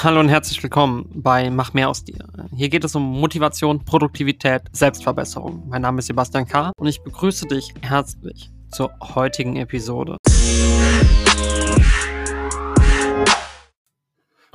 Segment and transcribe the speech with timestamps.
[0.00, 2.24] Hallo und herzlich willkommen bei Mach mehr aus dir.
[2.54, 5.68] Hier geht es um Motivation, Produktivität, Selbstverbesserung.
[5.68, 6.70] Mein Name ist Sebastian K.
[6.76, 10.16] und ich begrüße dich herzlich zur heutigen Episode.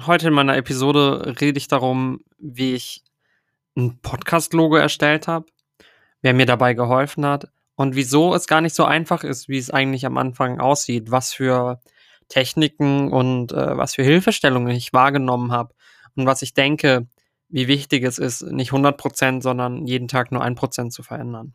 [0.05, 3.03] Heute in meiner Episode rede ich darum, wie ich
[3.75, 5.47] ein Podcast-Logo erstellt habe,
[6.21, 9.71] wer mir dabei geholfen hat und wieso es gar nicht so einfach ist, wie es
[9.71, 11.81] eigentlich am Anfang aussieht, was für
[12.29, 15.73] Techniken und äh, was für Hilfestellungen ich wahrgenommen habe
[16.15, 17.07] und was ich denke,
[17.49, 21.53] wie wichtig es ist, nicht 100%, sondern jeden Tag nur 1% zu verändern.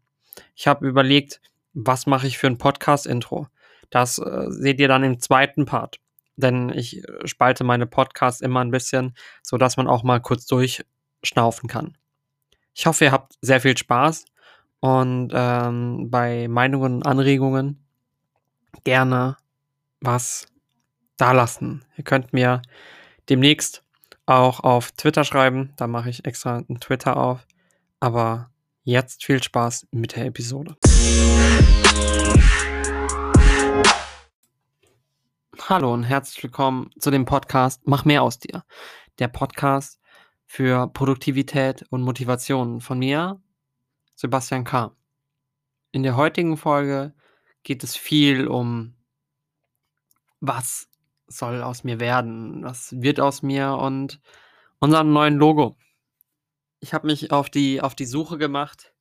[0.55, 1.41] Ich habe überlegt,
[1.75, 3.49] was mache ich für ein Podcast-Intro?
[3.91, 5.99] Das äh, seht ihr dann im zweiten Part,
[6.37, 10.47] denn ich äh, spalte meine Podcasts immer ein bisschen, so dass man auch mal kurz
[10.47, 11.97] durchschnaufen kann.
[12.75, 14.25] Ich hoffe, ihr habt sehr viel Spaß
[14.81, 17.85] und ähm, bei Meinungen und Anregungen
[18.85, 19.37] gerne
[20.01, 20.47] was
[21.19, 21.85] da lassen.
[21.97, 22.63] Ihr könnt mir
[23.29, 23.85] demnächst
[24.25, 25.75] auch auf Twitter schreiben.
[25.77, 27.47] Da mache ich extra einen Twitter auf.
[28.01, 28.51] Aber
[28.85, 30.77] jetzt viel Spaß mit der Episode.
[35.69, 38.65] Hallo und herzlich willkommen zu dem Podcast Mach mehr aus dir.
[39.19, 40.01] Der Podcast
[40.47, 43.43] für Produktivität und Motivation von mir,
[44.15, 44.97] Sebastian K.
[45.91, 47.13] In der heutigen Folge
[47.65, 48.95] geht es viel um
[50.41, 50.88] was
[51.29, 52.65] soll aus mir werden?
[52.65, 53.73] Was wird aus mir?
[53.75, 54.21] Und
[54.81, 55.77] unserem neuen Logo.
[56.81, 58.93] Ich habe mich auf die, auf die Suche gemacht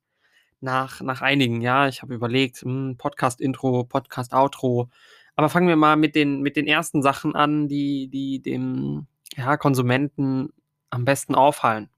[0.60, 1.88] nach, nach einigen, ja.
[1.88, 4.90] Ich habe überlegt, hm, Podcast-Intro, Podcast-Outro.
[5.36, 9.56] Aber fangen wir mal mit den, mit den ersten Sachen an, die, die dem ja,
[9.56, 10.52] Konsumenten
[10.90, 11.88] am besten auffallen.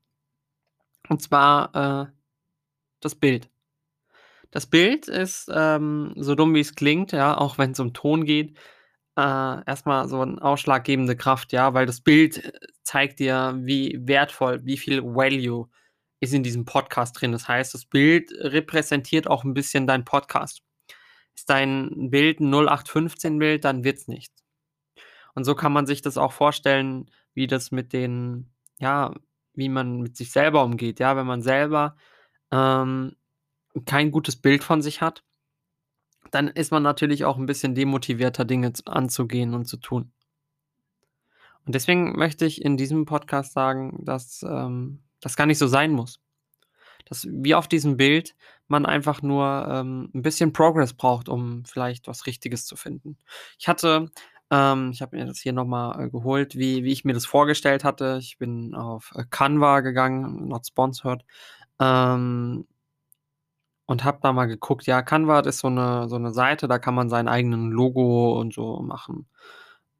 [1.08, 2.12] Und zwar äh,
[3.00, 3.48] das Bild.
[4.50, 8.24] Das Bild ist ähm, so dumm wie es klingt, ja, auch wenn es um Ton
[8.24, 8.58] geht,
[9.20, 14.60] äh, erstmal so 'n ausschlaggebende Kraft, ja, weil das Bild äh, zeigt dir, wie wertvoll,
[14.64, 15.68] wie viel Value
[16.20, 17.32] ist in diesem Podcast drin.
[17.32, 20.62] Das heißt, das Bild repräsentiert auch ein bisschen deinen Podcast.
[21.36, 24.42] Ist dein Bild 'n 0815-Bild, dann wird's nichts.
[25.34, 29.14] Und so kann man sich das auch vorstellen, wie das mit den ja,
[29.54, 31.16] wie man mit sich selber umgeht, ja?
[31.16, 31.96] Wenn man selber,
[32.52, 33.16] ähm,
[33.86, 35.24] kein gutes Bild von sich hat
[36.30, 40.12] dann ist man natürlich auch ein bisschen demotivierter, Dinge anzugehen und zu tun.
[41.66, 45.92] Und deswegen möchte ich in diesem Podcast sagen, dass, ähm, das gar nicht so sein
[45.92, 46.20] muss.
[47.06, 48.34] Dass wie auf diesem Bild
[48.68, 53.18] man einfach nur, ähm, 'n bisschen Progress braucht, um vielleicht was Richtiges zu finden.
[53.58, 54.10] Ich hatte
[54.52, 57.26] ähm, ich habe mir das hier noch mal, äh, geholt, wie wie ich mir das
[57.26, 58.18] vorgestellt hatte.
[58.20, 61.24] Ich bin auf, äh, Canva gegangen, not sponsored,
[61.80, 62.66] ähm
[63.90, 66.94] und habe da mal geguckt, ja, Canva ist so eine so 'ne Seite, da kann
[66.94, 69.28] man sein eigenen Logo und so machen.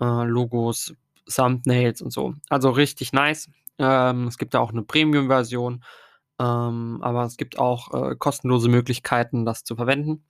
[0.00, 0.94] Äh, Logos,
[1.34, 2.34] Thumbnails und so.
[2.50, 3.50] Also richtig nice.
[3.78, 5.84] Ähm, es gibt da auch eine Premium-Version,
[6.40, 10.24] ähm, aber es gibt auch, äh, kostenlose Möglichkeiten, das zu verwenden.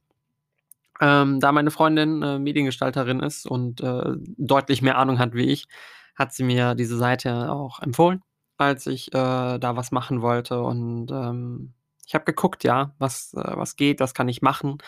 [1.01, 5.67] Ähm, da meine Freundin, äh, Mediengestalterin ist und, äh, deutlich mehr Ahnung hat wie ich,
[6.15, 8.23] hat sie mir diese Seite auch empfohlen,
[8.59, 11.73] als ich, äh, da was machen wollte und, ähm
[12.11, 14.79] ich habe geguckt, ja, was, äh, was geht, was kann ich machen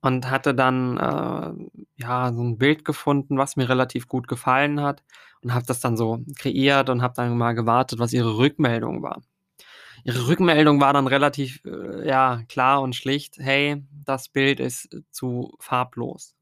[0.00, 5.02] und hatte dann äh, ja so ein Bild gefunden, was mir relativ gut gefallen hat
[5.42, 9.22] und habe das dann so kreiert und habe dann mal gewartet, was ihre Rückmeldung war.
[10.04, 15.54] Ihre Rückmeldung war dann relativ äh, ja klar und schlicht: „Hey, das Bild ist zu
[15.60, 16.34] farblos.“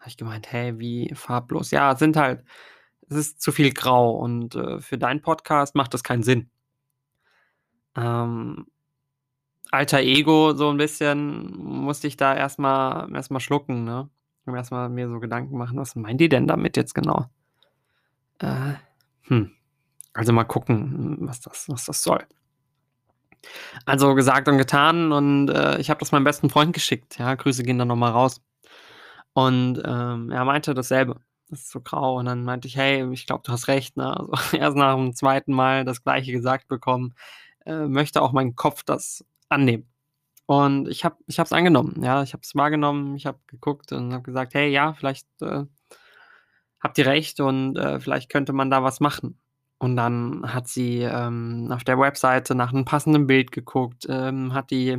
[0.00, 2.44] Habe ich gemeint: „Hey, wie farblos?“ Ja, es sind halt
[3.10, 6.50] es ist zu viel grau und, äh, für deinen Podcast macht das keinen Sinn.
[7.96, 8.66] Ähm
[9.72, 14.08] Alter Ego so 'n bisschen musste ich da erst mal erst mal schlucken, ne?
[14.44, 17.26] Und erst mal mir so Gedanken machen: „Was meint die denn damit jetzt genau?“
[18.40, 18.74] Äh,
[19.22, 19.52] hm,
[20.14, 22.26] also mal gucken, was das was das soll.
[23.86, 27.62] Also gesagt und getan und, äh, ich habe das meinem besten Freund geschickt, ja, Grüße
[27.64, 28.40] gehen da noch mal raus.
[29.34, 31.16] Und, ähm, er meinte dasselbe.
[31.50, 34.16] Das ist so grau und dann meinte ich: „Hey, ich glaube, du hast recht“, ne?
[34.18, 37.14] Also erst nach dem zweiten Mal das Gleiche gesagt bekommen,
[37.66, 39.86] äh, möchte auch mein Kopf das annehmen.
[40.46, 42.22] Und ich habe ich es angenommen, ja.
[42.24, 45.64] Ich habe es wahrgenommen, ich habe geguckt und habe gesagt: „Hey, ja, vielleicht, äh,
[46.80, 49.38] habt ihr recht und, äh, vielleicht könnte man da was machen.“
[49.78, 54.70] Und dann hat sie, ähm, auf der Webseite nach 'nem passenden Bild geguckt, ähm, hat
[54.70, 54.98] die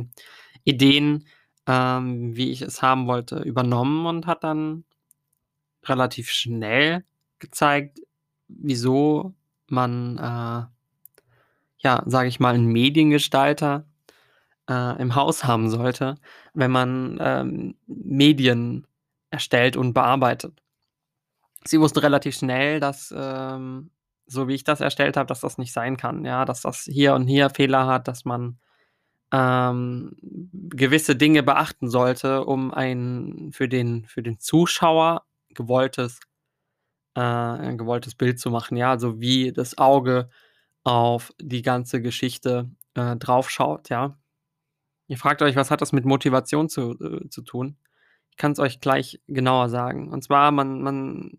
[0.64, 1.26] Ideen,
[1.66, 4.84] ähm, wie ich es haben wollte, übernommen und hat dann
[5.84, 7.04] relativ schnell
[7.38, 8.00] gezeigt,
[8.48, 9.34] wieso
[9.68, 10.66] man, äh,
[11.78, 13.86] ja, sage ich mal, 'n Mediengestalter
[14.68, 16.16] äh, im Haus haben sollte,
[16.54, 18.86] wenn man, ähm, Medien
[19.30, 20.62] erstellt und bearbeitet.
[21.64, 23.90] Sie wusste relativ schnell, dass, ähm,
[24.26, 27.14] so wie ich das erstellt habe, dass das nicht sein kann, ja, dass das hier
[27.14, 28.58] und hier Fehler hat, dass man,
[29.32, 30.16] ähm,
[30.70, 36.20] gewisse Dinge beachten sollte, um ein für den für den Zuschauer gewolltes
[37.14, 40.30] äh, gewolltes Bild zu machen, ja, also wie das Auge
[40.84, 44.18] auf die ganze Geschichte, äh, draufschaut, ja.
[45.10, 47.76] Ihr fragt euch: „Was hat das mit Motivation zu äh, zu tun?“
[48.30, 50.10] Ich kann's euch gleich genauer sagen.
[50.12, 51.30] Und zwar, man man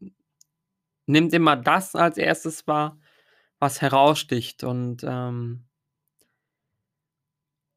[1.08, 2.68] nimmt immer das als 1.
[2.68, 3.00] wahr,
[3.60, 5.66] was heraussticht und, ähm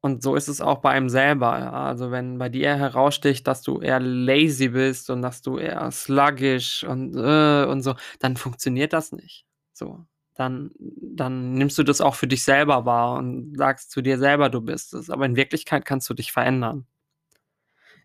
[0.03, 1.51] und so ist es auch bei einem selber.
[1.73, 6.83] Also, wenn bei dir heraussticht, dass du eher lazy bist und dass du eher sluggish
[6.85, 10.05] und, äh, und so, dann funktioniert das nicht, so.
[10.39, 14.49] Dann dann nimmst du das auch für dich selber wahr und sagst zu dir selber,
[14.49, 16.87] du bist es, aber in Wirklichkeit kannst du dich verändern.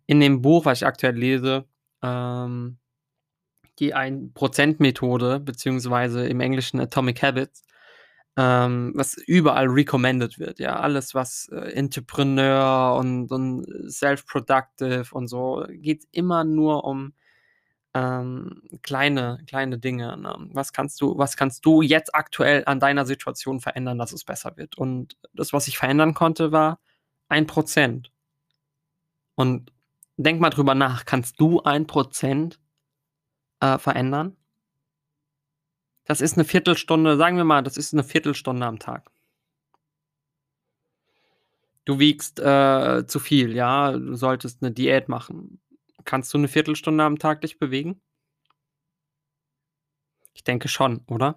[0.06, 1.64] In dem Buch, was ich aktuell lese,
[2.02, 2.78] ähm,
[3.78, 7.62] die Ein-Prozent-Methode, beziehungsweise im Englischen Atomic Habits,
[8.36, 10.76] ähm, was überall recommended wird, ja.
[10.80, 17.14] Alles, was, äh, Entrepreneur und und self-productive und so geht's immer nur um,
[17.94, 20.36] ähm, kleine kleine Dinge, ne?
[20.52, 24.56] Was kannst du was kannst du jetzt aktuell an deiner Situation verändern, dass es besser
[24.56, 24.76] wird?
[24.78, 26.80] Und das, was ich verändern konnte, war
[27.28, 28.10] 1 %.
[29.38, 29.72] Und
[30.16, 32.58] denk mal drüber nach, kannst du 1 %
[33.62, 34.36] äh, verändern?
[36.06, 39.10] Das ist 'ne Viertelstunde sagen wir mal, das ist 'ne Viertelstunde am Tag.
[41.86, 45.60] Du wiegst, äh, zu viel, ja, du solltest 'ne Diät machen.
[46.06, 48.00] Kannst du 'ne Viertelstunde am Tag dich bewegen?
[50.36, 51.36] Ich denke schon, oder?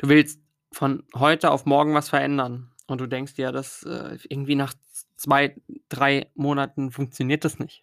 [0.00, 0.40] Du willst
[0.72, 5.06] von heute auf morgen was verändern und du denkst dir, das, äh, irgendwie nach z
[5.16, 5.56] 2,
[5.88, 7.82] 3 Monaten funktioniert das nicht.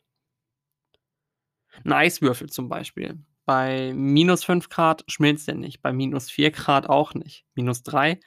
[1.85, 3.19] 'N Eiswürfel zum Beispiel.
[3.45, 7.45] Bei -5 C schmilzt der nicht, bei -4 C auch nicht.
[7.55, 8.19] -3?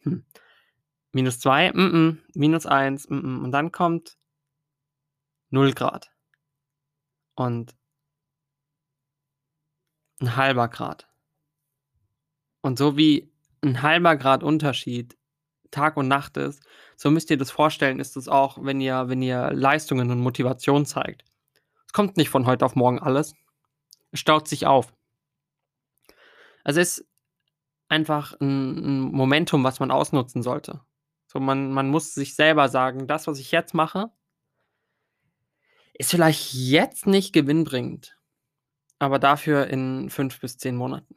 [0.00, 0.24] Hm.
[1.14, 1.68] -2?
[1.68, 2.20] M-m.
[2.34, 3.06] -1?
[3.06, 3.44] M-m.
[3.44, 4.14] Und dann kommt
[5.52, 6.13] 0 C.
[7.38, 7.74] Und
[10.22, 11.06] 1/2 Grad.
[12.64, 13.30] Und so wie
[13.82, 15.18] 1/2 Grad Unterschied
[15.70, 16.62] Tag und Nacht ist,
[16.96, 20.86] so müsst ihr das vorstellen, ist es auch, wenn ihr wenn ihr Leistungen und Motivation
[20.86, 21.24] zeigt.
[21.86, 23.34] Es kommt nicht von heute auf morgen alles.
[24.12, 24.92] Es staut sich auf.
[26.66, 27.04] Es ist
[27.88, 30.80] einfach 'n 'n Momentum, was man ausnutzen sollte.
[31.26, 34.10] So, man man muss sich selber sagen: „Das, was ich jetzt mache“
[35.94, 38.18] „ist vielleicht jetzt nicht gewinnbringend,
[39.00, 41.16] aber dafür in 5 bis 10 Monaten.“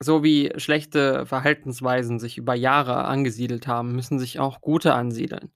[0.00, 5.52] So wie schlechte Verhaltensweisen sich über Jahre angesiedelt haben, müssen sich auch gute ansiedeln.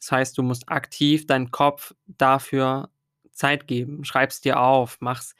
[0.00, 2.90] Das heißt, du musst aktiv deinen Kopf dafür
[3.32, 4.04] Zeit geben.
[4.04, 5.34] Schreib's dir auf, mach's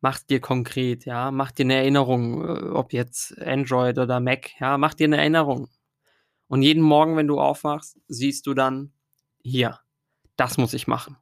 [0.00, 1.30] mach's dir konkret, ja?
[1.30, 4.78] Mach dir 'ne Erinnerung, äh, ob jetzt Android oder Mac, ja?
[4.78, 5.68] Mach dir 'ne Erinnerung.
[6.48, 8.92] Und jeden Morgen, wenn du aufwachst, siehst du dann:
[9.42, 9.80] „Hier,
[10.36, 11.16] das muss ich machen.“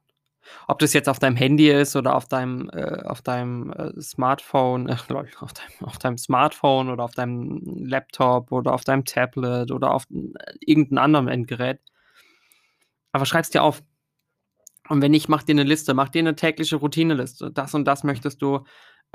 [0.67, 4.89] Ob das jetzt auf deinem Handy ist oder auf deinem äh, auf deinem, äh, Smartphone,
[4.89, 4.93] äh,
[5.39, 10.05] auf deinem auf deinem Smartphone oder auf deinem Laptop oder auf deinem Tablet oder auf
[10.11, 11.79] äh, irgend 'n anderem Endgerät.
[13.15, 13.83] Aber schreib's dir auf.
[14.89, 17.51] Und wenn nicht, mach dir 'ne Liste, mach dir 'ne tägliche Routineliste.
[17.51, 18.63] Das und das möchtest du,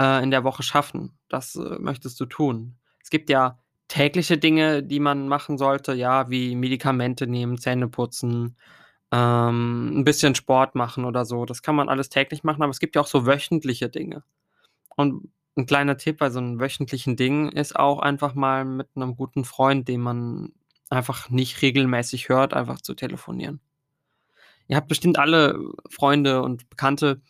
[0.01, 1.19] äh, in der Woche schaffen.
[1.29, 2.77] Das, äh, möchtest du tun.
[3.03, 3.59] Es gibt ja
[3.89, 8.57] tägliche Dinge, die man machen sollte, ja, wie Medikamente nehmen, Zähne putzen,
[9.13, 11.45] ähm, 'n bisschen Sport machen oder so.
[11.47, 14.25] Das kann man alles täglich machen, aber es gibt ja auch so wöchentliche Dinge.
[14.97, 19.17] Und 'n kleiner Tipp bei so 'n wöchentlichen Ding ist auch einfach mal mit 'nem
[19.17, 20.53] guten Freund, den man
[20.91, 23.61] einfach nicht regelmäßig hört, einfach zu telefonieren.
[24.71, 25.59] Ihr habt bestimmt alle
[25.91, 27.21] Freunde und Bekannte,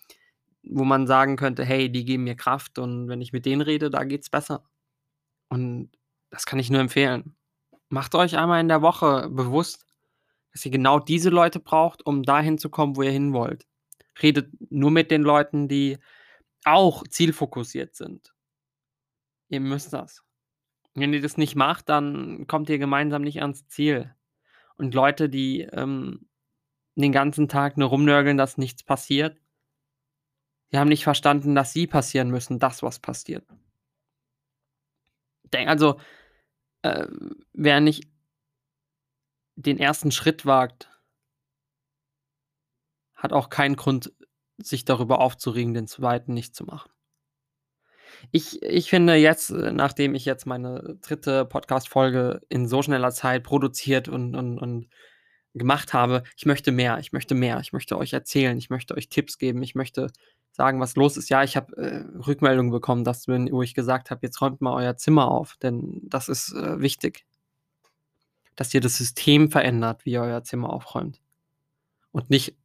[0.64, 3.90] wo man sagen könnte: „Hey, die geben mir Kraft und wenn ich mit denen rede,
[3.90, 4.64] da geht's besser.“
[5.50, 5.90] Und
[6.30, 7.37] das kann ich nur empfehlen.
[7.90, 9.85] Macht euch einmal in der Woche bewusst,
[10.56, 13.66] dass ihr genau diese Leute braucht, um dahin zu kommen, wo ihr hinwollt.
[14.22, 15.98] Redet nur mit den Leuten, die
[16.64, 18.34] auch zielfokussiert sind.
[19.48, 20.22] Ihr müsst das.
[20.94, 24.14] Wenn ihr das nicht macht, dann kommt ihr gemeinsam nicht ans Ziel.
[24.76, 26.26] Und Leute, die, ähm,
[26.94, 29.36] den ganzen Tag nur rumnörgeln, dass nichts passiert
[30.72, 33.46] die haben nicht verstanden, dass sie passieren müssen, das, was passiert.
[35.52, 36.00] Denk also,
[36.82, 37.06] äh,
[37.52, 38.08] wer nicht
[39.56, 40.12] den 1.
[40.12, 40.88] Schritt wagt
[43.16, 44.12] hat auch keinen Grund,
[44.58, 46.32] sich darüber aufzuregen, den 2.
[46.32, 46.90] nicht zu machen.
[48.32, 51.44] Ich ich finde jetzt, äh, nachdem ich jetzt meine 3.
[51.44, 54.88] Podcast-Folge in so schneller Zeit produziert und und und
[55.54, 57.60] gemacht habe, ich möchte mehr, ich möchte mehr.
[57.60, 60.08] Ich möchte euch erzählen, ich möchte euch Tipps geben, ich möchte
[60.52, 61.30] sagen, was los ist.
[61.30, 64.96] Ja, ich habe, äh, Rückmeldungen bekommen, dass wo ich gesagt habe: „Jetzt räumt mal euer
[64.96, 67.25] Zimmer auf“, denn das ist, äh, wichtig.
[68.56, 71.20] Dass ihr das System verändert, wie ihr euer Zimmer aufräumt.
[72.12, 72.56] Und nicht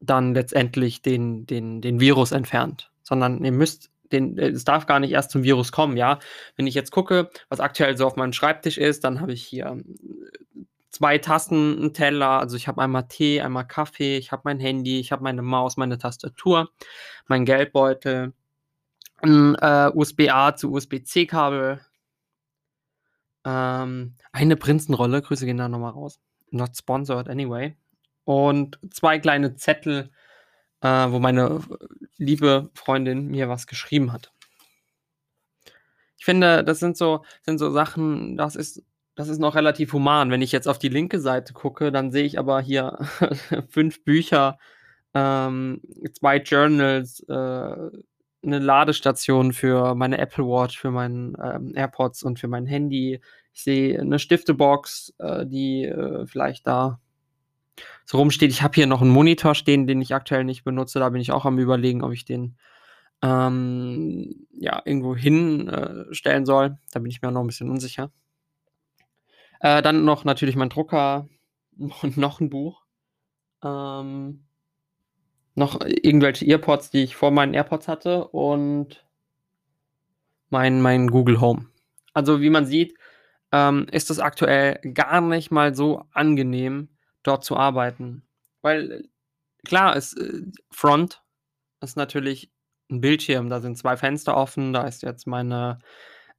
[0.00, 5.00] dann letztendlich den den den Virus entfernt, sondern ihr müsst den äh, es darf gar
[5.00, 6.18] nicht erst zum Virus kommen, ja?
[6.56, 9.66] Wenn ich jetzt gucke, was aktuell so auf meinem Schreibtisch ist, dann habe ich hier,
[9.66, 9.84] äh,
[10.90, 15.00] 2 Tassen, 'n Teller, also ich habe einmal Tee, einmal Kaffee, ich habe mein Handy,
[15.00, 16.70] ich habe meine Maus, meine Tastatur,
[17.28, 18.32] meinen Geldbeutel,
[19.22, 21.80] 'n, äh, USB-A zu USB-C-Kabel
[23.46, 26.18] ähm, eine Prinzenrolle, Grüße gehen da noch mal raus.
[26.50, 27.76] Not sponsored anyway.
[28.24, 30.10] Und 2 kleine Zettel,
[30.80, 31.60] äh, wo meine
[32.16, 34.32] liebe Freundin mir was geschrieben hat.
[36.18, 38.82] Ich finde, das sind so sind so Sachen, das ist
[39.14, 40.30] das ist noch relativ human.
[40.30, 42.98] Wenn ich jetzt auf die linke Seite gucke, dann sehe ich aber hier
[43.70, 44.58] 5 Bücher,
[45.14, 45.80] ähm,
[46.12, 47.90] 2 Journals, äh,
[48.46, 53.20] 'ne Ladestation für meine Apple Watch, für meinen, ähm, AirPods und für mein Handy.
[53.52, 56.98] Ich sehe 'ne Stiftebox, äh, die, äh, vielleicht da
[58.08, 58.50] so rumsteht.
[58.52, 61.00] Ich habe hier noch 'n Monitor stehen, den ich aktuell nicht benutze.
[61.00, 62.56] Da bin ich auch am Überlegen, ob ich den,
[63.22, 66.04] ähm, ja, irgendwo hin, äh,
[66.46, 66.78] soll.
[66.92, 68.12] Da bin ich mir noch 'n bisschen unsicher.
[69.60, 71.28] Äh, dann noch natürlich mein Drucker
[72.02, 72.84] und noch 'n Buch.
[73.64, 74.45] Ähm
[75.56, 79.04] noch irgendwelche Earpods, die ich vor meinen AirPods hatte und
[80.50, 81.66] mein mein Google Home.
[82.14, 82.94] Also, wie man sieht,
[83.52, 86.88] ähm, ist es aktuell gar nicht mal so angenehm,
[87.22, 88.22] dort zu arbeiten.
[88.62, 89.08] Weil
[89.66, 91.22] klar, es äh, Front
[91.82, 92.50] ist natürlich
[92.90, 95.80] 'n Bildschirm, da sind 2 Fenster offen, da ist jetzt meine,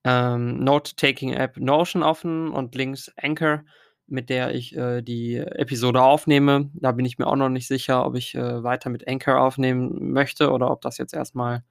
[0.06, 3.64] ähm, Note-Taking-App Notion offen und links Anchor,
[4.08, 6.70] mit der ich, äh, die Episode aufnehme.
[6.76, 10.12] Da bin ich mir auch noch nicht sicher, ob ich, äh, weiter mit Anchor aufnehmen
[10.14, 11.64] möchte oder ob das jetzt erst mal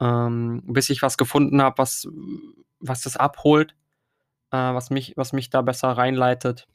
[0.00, 2.08] ähm, bis ich was gefunden habe, was
[2.80, 3.72] was das abholt,
[4.52, 6.66] äh, was mich was mich da besser reinleitet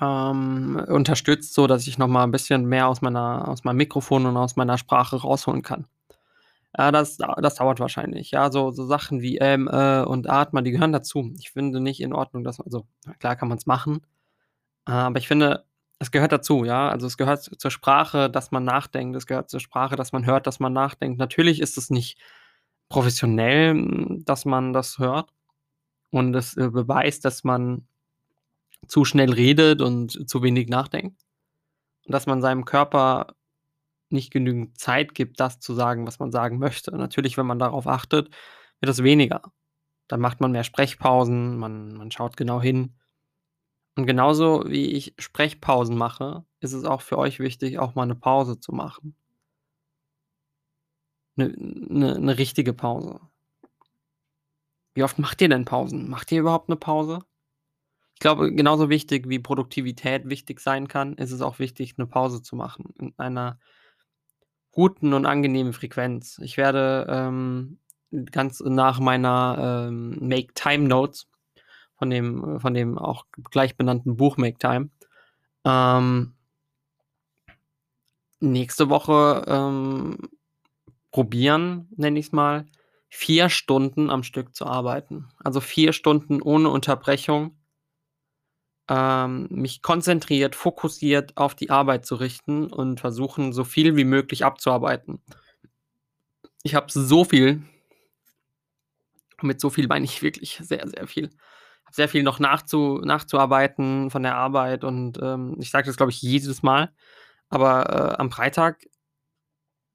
[0.00, 4.36] ähm, unterstützt, sodass ich noch mal 'n bisschen mehr aus meiner aus meinem Mikrofon und
[4.38, 5.86] aus meiner Sprache rausholen kann.
[6.78, 10.70] Ja, das das dauert wahrscheinlich, ja, so so Sachen wie ähm, äh und atmen, die
[10.70, 11.32] gehören dazu.
[11.38, 12.86] Ich finde nicht in Ordnung, dass also,
[13.18, 14.00] klar kann man's machen,
[14.86, 15.64] aber ich finde,
[16.00, 16.88] es gehört dazu, ja?
[16.90, 19.16] Also, es gehört zur Sprache, dass man nachdenkt.
[19.16, 21.18] Es gehört zur Sprache, dass man hört, dass man nachdenkt.
[21.18, 22.18] Natürlich ist es nicht
[22.88, 25.30] professionell, hm, dass man das hört
[26.10, 27.86] und es, äh, beweist, dass man
[28.88, 31.20] zu schnell redet und zu wenig nachdenkt
[32.06, 33.28] und dass man seinem Körper
[34.12, 36.92] nicht genügend Zeit gibt, das zu sagen, was man sagen möchte.
[36.96, 38.30] Natürlich, wenn man darauf achtet,
[38.80, 39.42] wird es weniger.
[40.08, 42.94] Dann macht man mehr Sprechpausen, man man schaut genau hin.
[43.96, 48.14] Und genauso wie ich Sprechpausen mache, ist es auch für euch wichtig, auch mal 'ne
[48.14, 49.14] Pause zu machen.
[51.38, 51.46] 'Ne
[51.98, 53.18] 'ne 'ne richtige Pause.
[54.96, 56.08] Wie oft macht ihr denn Pausen?
[56.10, 57.20] Macht ihr überhaupt 'ne Pause?
[58.14, 62.42] Ich glaube, genauso wichtig wie Produktivität wichtig sein kann, ist es auch wichtig, 'ne Pause
[62.42, 63.58] zu machen in einer
[64.72, 66.38] guten und angenehmen Frequenz.
[66.42, 67.78] Ich werde, ähm,
[68.32, 71.28] ganz nach meiner, ähm, Make Time Notes
[71.98, 74.90] von dem von dem auch gleich benannten Buch Make Time,
[75.66, 76.34] ähm
[78.42, 80.18] nächste Woche, ähm,
[81.12, 82.66] probieren, nenne ich's mal,
[83.08, 85.28] 4 Stunden am Stück zu arbeiten.
[85.44, 87.56] Also, 4 Stunden ohne Unterbrechung
[88.92, 94.44] ähm, mich konzentriert, fokussiert auf die Arbeit zu richten und versuchen, so viel wie möglich
[94.44, 95.22] abzuarbeiten.
[96.64, 97.62] Ich habe so viel
[99.42, 101.26] mit so viel meine ich wirklich sehr, sehr viel.
[101.84, 106.12] Habe sehr viel noch nachzu nachzuarbeiten von der Arbeit und, ähm, ich sage das, glaube
[106.12, 106.92] ich, jedes Mal,
[107.50, 108.84] aber, äh, am Freitag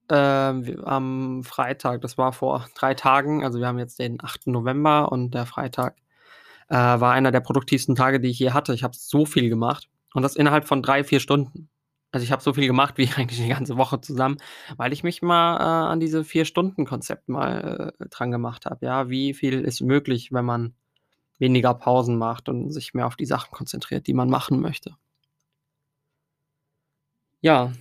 [0.09, 4.51] ähm, am Freitag, das war vor 3 Tagen also, wir haben jetzt den 8.
[4.51, 5.97] November und der Freitag,
[6.69, 8.73] äh, war einer der produktivsten Tage, die ich je hatte.
[8.73, 11.69] Ich habe so viel gemacht und das innerhalb von 3, 4 Stunden.
[12.11, 14.37] Also, ich habe so viel gemacht wie eigentlich die ganze Woche zusammen,
[14.77, 19.09] weil ich mich mal, äh, an diese 4-Stunden-Konzept mal, äh, dran gemacht habe, ja?
[19.09, 20.73] Wie viel ist möglich, wenn man
[21.39, 24.95] weniger Pausen macht und sich mehr auf die Sachen konzentriert, die man machen möchte?
[27.41, 27.71] Ja,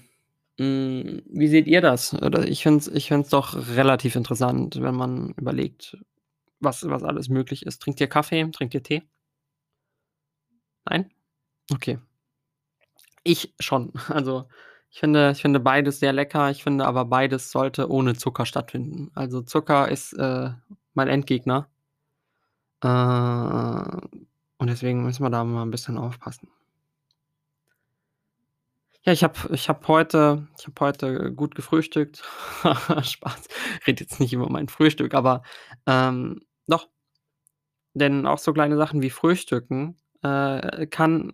[0.58, 2.14] hm, wie seht ihr das?
[2.46, 5.98] Ich finde es ich finde es doch relativ interessant, wenn man überlegt,
[6.60, 7.82] was was alles möglich ist.
[7.82, 8.50] Trinkt ihr Kaffee?
[8.52, 9.02] Trinkt ihr Tee?
[10.88, 11.10] Nein?
[11.72, 11.98] Okay.
[13.24, 13.92] Ich schon.
[14.08, 14.48] Also,
[14.90, 16.50] ich finde ich finde beides sehr lecker.
[16.50, 19.10] Ich finde aber, beides sollte ohne Zucker stattfinden.
[19.14, 20.50] Also, Zucker ist, äh,
[20.94, 21.68] mein Endgegner.
[22.82, 22.88] Äh,
[24.58, 26.48] und deswegen müssen wir da mal 'n bisschen aufpassen.
[29.06, 32.24] Ja, ich habe ich habe heute ich habe heute gut gefrühstückt.
[33.04, 33.46] Spaß.
[33.86, 35.42] Rede jetzt nicht über mein Frühstück, aber,
[35.86, 36.88] ähm, doch.
[37.96, 41.32] Denn auch so kleine Sachen wie Frühstücken, äh, kann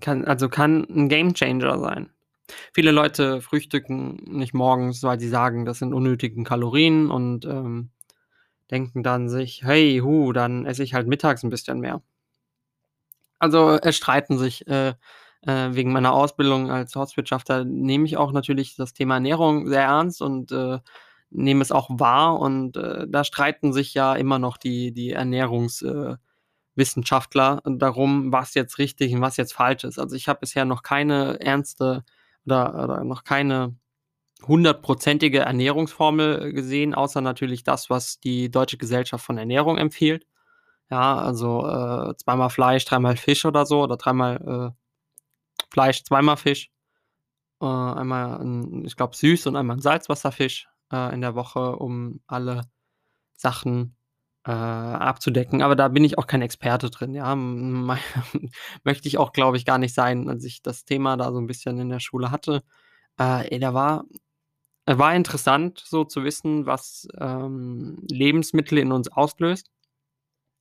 [0.00, 2.10] kann also, kann 'n Gamechanger sein.
[2.74, 7.90] Viele Leute frühstücken nicht morgens, weil sie sagen, das sind unnötigen Kalorien und, ähm,
[8.70, 12.02] denken dann sich: „Hey, hu, dann esse ich halt mittags 'n bisschen mehr.“
[13.42, 14.92] Also, es streiten sich, äh,
[15.46, 20.22] äh, wegen meiner Ausbildung als Hauswirtschafter nehme ich auch natürlich das Thema Ernährung sehr ernst
[20.22, 20.78] und, äh,
[21.30, 25.82] nehme es auch wahr und, äh, da streiten sich ja immer noch die die Ernährungs
[25.82, 26.16] äh,
[26.76, 29.98] Wissenschaftler darum, was jetzt richtig und was jetzt falsch ist.
[29.98, 32.04] Also, ich habe bisher noch keine ernste
[32.46, 33.76] oder oder noch keine
[34.46, 40.26] hundertprozentige Ernährungsformel gesehen, außer natürlich das, was die Deutsche Gesellschaft von Ernährung empfiehlt.
[40.90, 44.76] Ja, also, äh, zweimal Fleisch, dreimal Fisch oder so oder dreimal, äh,
[45.72, 46.70] Fleisch, zweimal Fisch.
[47.62, 52.20] Äh, einmal 'n ich glaube, süß und einmal 'n Salzwasserfisch, äh, in der Woche, um
[52.28, 52.62] alle
[53.36, 53.96] Sachen,
[54.46, 55.62] äh, abzudecken.
[55.62, 57.34] Aber da bin ich auch kein Experte drin, ja.
[58.84, 61.46] Möchte ich auch, glaube ich, gar nicht sein, als ich das Thema da so 'n
[61.48, 62.62] bisschen in der Schule hatte.
[63.20, 64.04] Äh, da war
[64.86, 69.68] war interessant, so zu wissen, was, ähm, Lebensmittel in uns auslöst.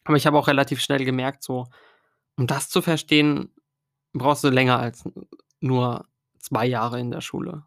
[0.05, 1.67] Aber ich habe auch relativ schnell gemerkt, so,
[2.37, 3.51] um das zu verstehen,
[4.13, 5.03] brauchst du länger als
[5.61, 6.05] nur
[6.39, 7.63] 2 Jahre in der Schule.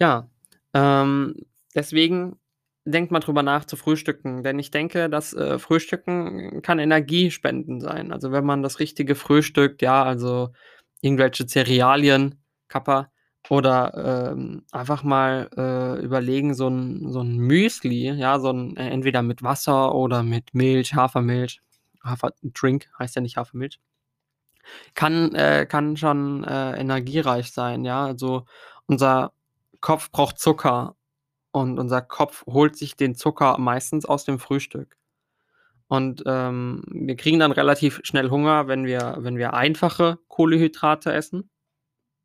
[0.00, 0.28] Ja,
[0.74, 1.34] ähm,
[1.74, 2.36] deswegen
[2.84, 8.12] denkt mal drüber nach zu frühstücken, denn ich denke, dass, äh, Frühstücken kann Energiespenden sein.
[8.12, 10.50] Also, wenn man das Richtige frühstückt, ja, also,
[11.00, 13.10] irgendwelche Cerealien, Kappa
[13.48, 18.88] oder, ähm, einfach mal, äh, überlegen, so 'n so 'n Müsli, ja, so 'n e
[18.88, 21.60] entweder mit Wasser oder mit Milch, Hafermilch
[22.02, 23.78] Haferdrink, heißt ja nicht Hafermilch
[24.94, 28.04] kann äh, kann schon, äh, energiereich sein, ja.
[28.06, 28.44] Also,
[28.86, 29.32] unser
[29.80, 30.96] Kopf braucht Zucker
[31.52, 34.96] und unser Kopf holt sich den Zucker meistens aus dem Frühstück.
[35.88, 41.50] Und, ähm, wir kriegen dann relativ schnell Hunger, wenn wir wenn wir einfache Kohlenhydrate essen.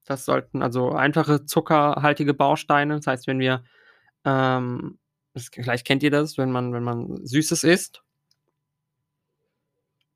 [0.05, 3.63] Das sollten also einfache zuckerhaltige Bausteine das heißt, wenn wir,
[4.25, 4.99] ähm
[5.33, 8.03] das vielleicht kennt ihr das, wenn man wenn man Süßes isst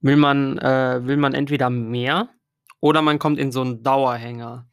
[0.03, 2.29] will man äh, will man entweder mehr
[2.81, 4.67] oder man kommt in so 'n Dauerhänger.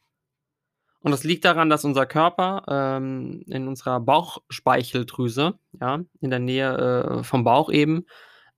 [1.02, 7.20] Und das liegt daran, dass unser Körper, ähm, in unserer Bauchspeicheldrüse, ja, in der Nähe,
[7.20, 8.04] äh, vom Bauch eben,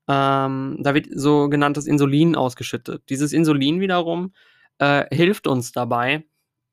[0.09, 3.05] ähm da wird sogenanntes Insulin ausgeschüttet.
[3.11, 4.35] Dieses Insulin wiederum,
[4.79, 6.25] äh, hilft uns dabei,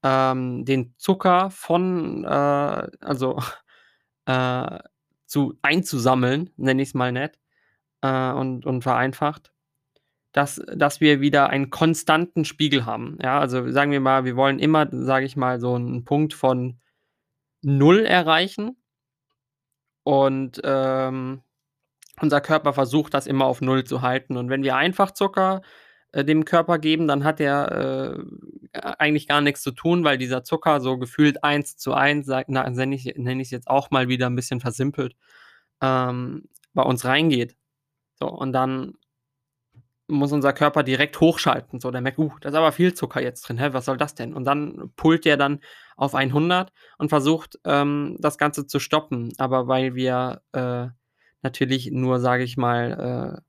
[0.04, 2.28] ähm, den Zucker von, äh
[3.02, 3.40] also,
[4.28, 4.80] äh,
[5.28, 7.40] zu einzusammeln, nenne ich's mal nett,
[8.04, 9.52] äh, und und vereinfacht,
[10.34, 13.18] dass dass wir wieder einen konstanten Spiegel haben.
[13.24, 16.80] Ja, also, sagen wir mal, wir wollen immer, sage ich mal, so 'n Punkt von
[17.64, 18.76] 0 erreichen
[20.08, 21.42] und, ähm,
[22.22, 24.38] unser Körper versucht, das immer auf 0 zu halten.
[24.38, 25.62] Und wenn wir einfach Zucker,
[26.14, 28.18] äh, dem Körper geben, dann hat der,
[28.74, 32.96] äh, eigentlich gar nix zu tun, weil dieser Zucker so gefühlt 1:1, sage na, nenne
[32.96, 35.16] ich ich's jetzt auch mal wieder 'n bisschen versimpelt,
[35.82, 37.56] ähm, bei uns reingeht.
[38.20, 38.96] So, und dann
[40.10, 41.80] muss unser Körper direkt hochschalten.
[41.80, 43.58] So, der merkt: „Uh, da ist aber viel Zucker jetzt drin.
[43.60, 45.60] Hä, was soll das denn?“ Und dann pullt der dann
[45.98, 49.32] auf 100 und versucht, ähm, das Ganze zu stoppen.
[49.38, 50.88] Aber weil wir, äh,
[51.44, 53.42] natürlich nur, sage ich mal, äh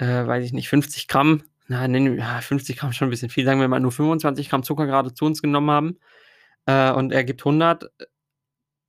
[0.00, 3.60] äh, weiß ich nicht, 50 Gramm, na, ja, 50 Gramm schon 'n bisschen viel, sagen
[3.60, 5.98] wir mal nur 25 Gramm Zucker gerade zu uns genommen haben,
[6.66, 7.88] äh, und er gibt 100, äh,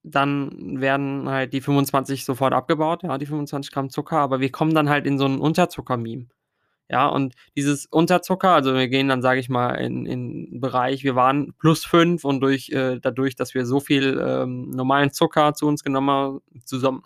[0.03, 4.75] dann werden halt die 25 sofort abgebaut, ja, die 25 Gramm Zucker, aber wir kommen
[4.75, 6.27] dann halt in so 'n Unterzucker-Meme.
[6.91, 11.05] Ja, und dieses Unterzucker also, wir gehen dann, sage ich mal, in in 'n Bereich
[11.05, 15.67] wir waren +5 und durch äh, dadurch, dass wir so viel, ähm, normalen Zucker zu
[15.67, 17.03] uns genommen ha zusammen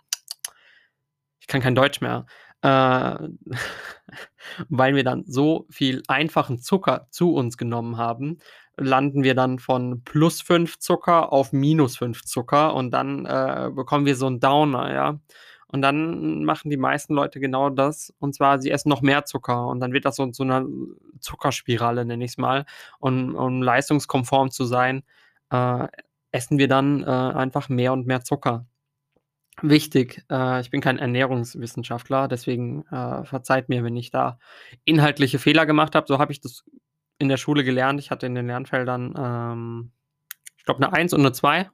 [1.41, 2.25] ich kann kein Deutsch mehr,
[2.61, 3.15] äh,
[4.69, 8.39] weil wir dann so viel einfachen Zucker zu uns genommen haben,
[8.77, 14.27] landen wir dann von +5 Zucker auf -5 Zucker und dann, äh, bekommen wir so
[14.27, 15.19] 'n Downer, ja?
[15.75, 19.67] Und dann machen die meisten Leute genau das, und zwar, sie essen noch mehr Zucker
[19.67, 20.65] und dann wird das so zu 'ner
[21.21, 22.65] Zuckerspirale, nenne ich's mal.
[22.99, 25.03] Und um leistungskonform zu sein,
[25.51, 25.87] äh,
[26.31, 28.65] essen wir dann, äh, einfach mehr und mehr Zucker.
[29.63, 34.39] Wichtig, äh, ich bin kein Ernährungswissenschaftler, deswegen, äh, verzeiht mir, wenn ich da
[34.85, 36.07] inhaltliche Fehler gemacht habe.
[36.07, 36.65] So habe ich das
[37.19, 37.99] in der Schule gelernt.
[38.01, 39.91] Ich hatte in den Lernfeldern, ähm,
[40.57, 41.69] ich glaube, 'ne 1 und 'ne 2.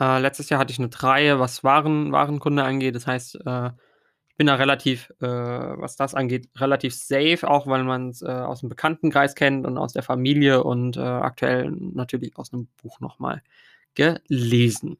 [0.00, 2.94] Äh, letztes Jahr hatte ich 'ne 3, was Waren Warenkunde angeht.
[2.94, 3.70] Das heißt, äh,
[4.28, 8.68] ich bin da relativ, äh, was das angeht, relativ safe, auch weil man's, äh, aus'm
[8.68, 13.42] Bekanntenkreis kennt und aus der Familie und, äh, aktuell natürlich aus 'nem Buch noch mal
[13.94, 14.98] gelesen.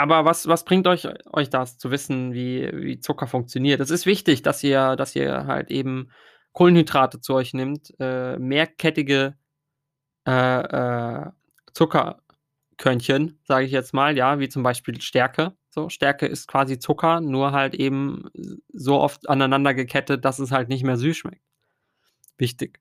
[0.00, 3.80] Aber was was bringt euch euch das zu wissen, wie wie Zucker funktioniert?
[3.80, 6.10] Es ist wichtig, dass ihr dass ihr halt eben
[6.52, 9.36] Kohlenhydrate zu euch nimmt, äh, mehrkettige,
[10.26, 10.30] äh,
[12.84, 15.52] Zuckerkörnchen, sage ich jetzt mal, ja, wie zum Beispiel Stärke.
[15.70, 18.28] So, Stärke ist quasi Zucker, nur halt eben
[18.72, 21.42] so oft aneinander gekettet, dass es halt nicht mehr süß schmeckt.
[22.36, 22.80] Wichtig.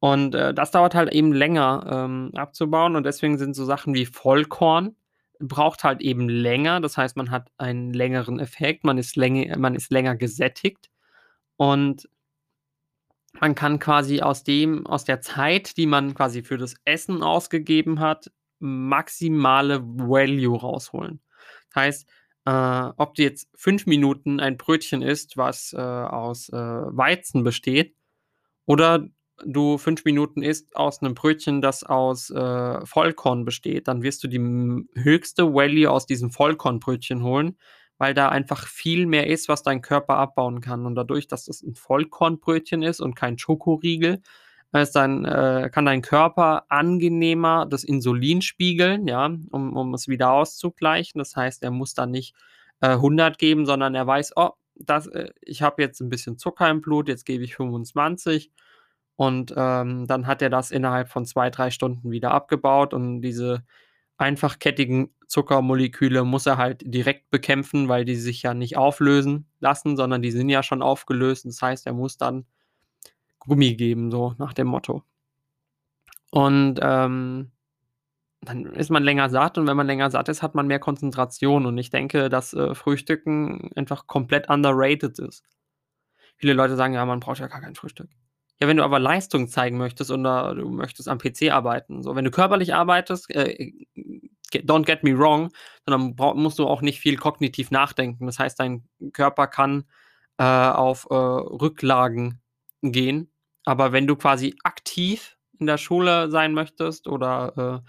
[0.00, 4.06] Und, äh, das dauert halt eben länger, ähm, abzubauen und deswegen sind so Sachen wie
[4.06, 4.96] Vollkorn
[5.40, 6.80] braucht halt eben länger.
[6.80, 10.90] Das heißt, man hat einen längeren Effekt, man ist länge man ist länger gesättigt
[11.56, 12.08] und
[13.40, 17.98] man kann quasi aus dem aus der Zeit, die man quasi für das Essen ausgegeben
[18.00, 18.30] hat,
[18.62, 21.20] maximale Value rausholen.
[21.76, 22.08] Heißt,
[22.46, 22.50] äh,
[22.98, 27.96] ob du jetzt 5 Minuten ein Brötchen isst, was, äh, aus, äh, Weizen besteht,
[28.66, 29.08] oder
[29.46, 34.28] du 5 Minuten isst aus 'nem Brötchen, das aus, äh, Vollkorn besteht, dann wirst du
[34.28, 34.40] die
[35.02, 37.58] höchste Value aus diesem Vollkornbrötchen holen,
[37.98, 40.86] weil da einfach viel mehr ist, was dein Körper abbauen kann.
[40.86, 44.22] Und dadurch, dass das 'n Vollkornbrötchen ist und kein Schokoriegel,
[44.80, 50.30] ist dann äh, kann dein Körper angenehmer das Insulin spiegeln, ja, um um es wieder
[50.32, 51.18] auszugleichen.
[51.18, 52.34] Das heißt, er muss dann nicht,
[52.80, 56.70] äh, 100 geben, sondern er weiß: „Oh, das äh, ich habe jetzt 'n bisschen Zucker
[56.70, 58.50] im Blut, jetzt gebe ich 25.“
[59.16, 63.62] Und, ähm, dann hat er das innerhalb von 2, 3 Stunden wieder abgebaut und diese
[64.18, 70.22] einfachkettigen Zuckermoleküle muss er halt direkt bekämpfen, weil die sich ja nicht auflösen lassen, sondern
[70.22, 71.46] die sind ja schon aufgelöst.
[71.46, 72.46] Das heißt, er muss dann
[73.46, 75.02] Gummi geben, so nach dem Motto.
[76.30, 77.52] Und, ähm,
[78.42, 81.66] dann ist man länger satt und wenn man länger satt ist, hat man mehr Konzentration
[81.66, 85.44] und ich denke, dass, äh, Frühstücken einfach komplett underrated ist.
[86.36, 88.10] Viele Leute sagen: „Ja, man braucht ja gar kein Frühstück.“
[88.60, 92.24] Ja, wenn du aber Leistung zeigen möchtest oder du möchtest am PC arbeiten, so wenn
[92.26, 93.72] du körperlich arbeitest, äh,
[94.54, 95.50] don't get me wrong,
[95.86, 98.26] dann brau musst du auch nicht viel kognitiv nachdenken.
[98.26, 99.84] Das heißt, dein Körper kann,
[100.38, 102.42] äh, auf, äh, Rücklagen
[102.82, 103.31] gehen.
[103.66, 107.82] Aber wenn du quasi aktiv in der Schule sein möchtest oder,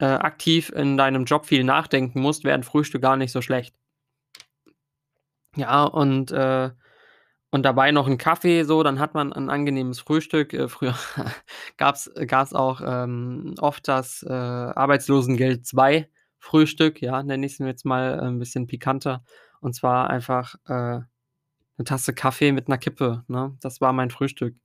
[0.00, 3.40] äh, äh, aktiv in deinem Job viel nachdenken musst, wäre 'n Frühstück gar nicht so
[3.42, 3.74] schlecht.
[5.56, 6.70] Ja, und, äh
[7.52, 10.52] und dabei noch 'n Kaffee so, dann hat man 'n angenehmes Frühstück.
[10.54, 10.94] Äh, früher
[11.78, 18.38] gab's gab's auch, ähm, oft das, äh, Arbeitslosengeld-II-Frühstück, ja, nenne ich's jetzt mal, äh, 'n
[18.40, 19.24] bisschen pikanter.
[19.60, 21.00] Und zwar einfach, äh,
[21.78, 23.56] 'ne Tasse Kaffee mit 'ner Kippe, ne?
[23.62, 24.56] Das war mein Frühstück.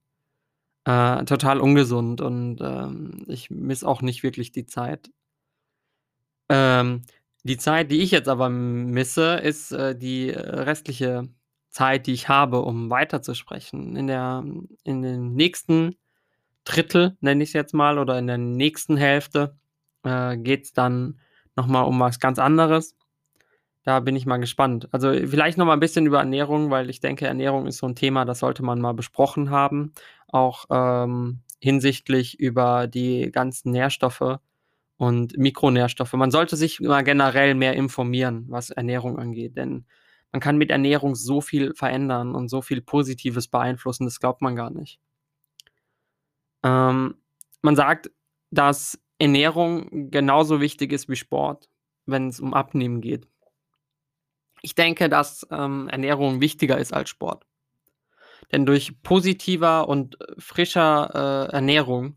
[0.86, 5.10] Äh, total ungesund und, ähm, ich misse auch nicht wirklich die Zeit.
[6.50, 7.02] Ähm,
[7.44, 11.28] die Zeit, die ich jetzt aber misse, ist, äh, die, restliche
[11.70, 13.96] Zeit, die ich habe, um weiterzusprechen.
[13.96, 14.44] In der
[14.84, 15.96] in den nächsten
[16.64, 19.56] Drittel, nenne ich's jetzt mal, oder in der nächsten Hälfte,
[20.04, 21.20] äh, geht's dann
[21.56, 22.96] noch mal um was ganz anderes.
[23.86, 24.88] Da bin ich mal gespannt.
[24.92, 27.94] Also, vielleicht noch mal 'n bisschen über Ernährung, weil ich denke, Ernährung ist so 'n
[27.94, 29.92] Thema, das sollte man mal besprochen haben,
[30.28, 34.38] auch, ähm, hinsichtlich über die ganzen Nährstoffe
[34.98, 36.12] und Mikronährstoffe.
[36.14, 39.86] Man sollte sich mal generell mehr informieren, was Ernährung angeht, denn
[40.32, 44.56] man kann mit Ernährung so viel verändern und so viel Positives beeinflussen, das glaubt man
[44.56, 44.96] gar nicht.
[46.64, 47.14] Ähm,
[47.62, 48.10] man sagt,
[48.50, 51.68] dass Ernährung genauso wichtig ist wie Sport,
[52.06, 53.26] wenn's um Abnehmen geht.
[54.62, 57.44] Ich denke, dass, ähm, Ernährung wichtiger ist als Sport.
[58.52, 62.16] Denn durch positiver und, äh, frischer, äh, Ernährung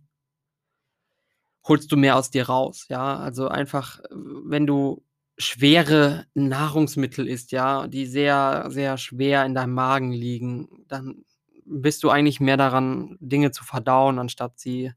[1.65, 3.17] holst du mehr aus dir raus, ja?
[3.17, 5.03] Also, einfach, wenn du
[5.37, 11.23] schwere Nahrungsmittel isst, ja, die sehr, sehr schwer in deinem Magen liegen, dann
[11.65, 14.91] bist du eigentlich mehr daran, Dinge zu verdauen, anstatt sie,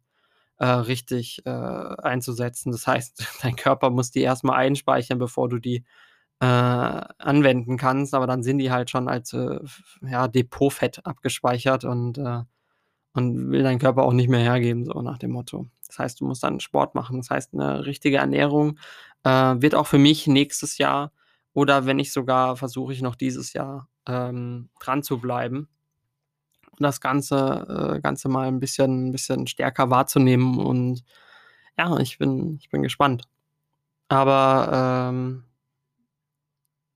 [0.58, 2.72] äh, richtig, äh, einzusetzen.
[2.72, 5.84] Das heißt, dein Körper muss die erst mal einspeichern, bevor du die,
[6.40, 9.58] äh, anwenden kannst, aber dann sind die halt schon als, äh,
[10.02, 12.42] ja, Depotfett abgespeichert und, äh
[13.14, 15.66] und will dein Körper auch nicht mehr hergeben, so nach dem Motto.
[15.88, 17.18] Das heißt, du musst dann Sport machen.
[17.18, 18.78] Das heißt, 'ne richtige Ernährung,
[19.24, 21.12] äh, wird auch für mich nächstes Jahr
[21.54, 25.68] oder wenn nicht sogar versuche ich noch dieses Jahr, ähm, dran zu bleiben
[26.72, 31.02] und das Ganze äh, Ganze mal 'n bisschen bisschen stärker wahrzunehmen und
[31.78, 33.24] ja, ich bin ich bin gespannt.
[34.08, 35.44] Aber, ähm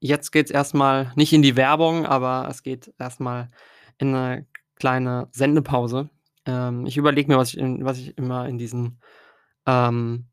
[0.00, 3.50] jetzt geht's erst mal nicht in die Werbung, aber es geht erst mal
[3.98, 6.10] in 'ne kleine Sendepause.
[6.46, 9.00] Ähm, ich überlege mir, was ich in was ich immer in diesen
[9.66, 10.26] ähm,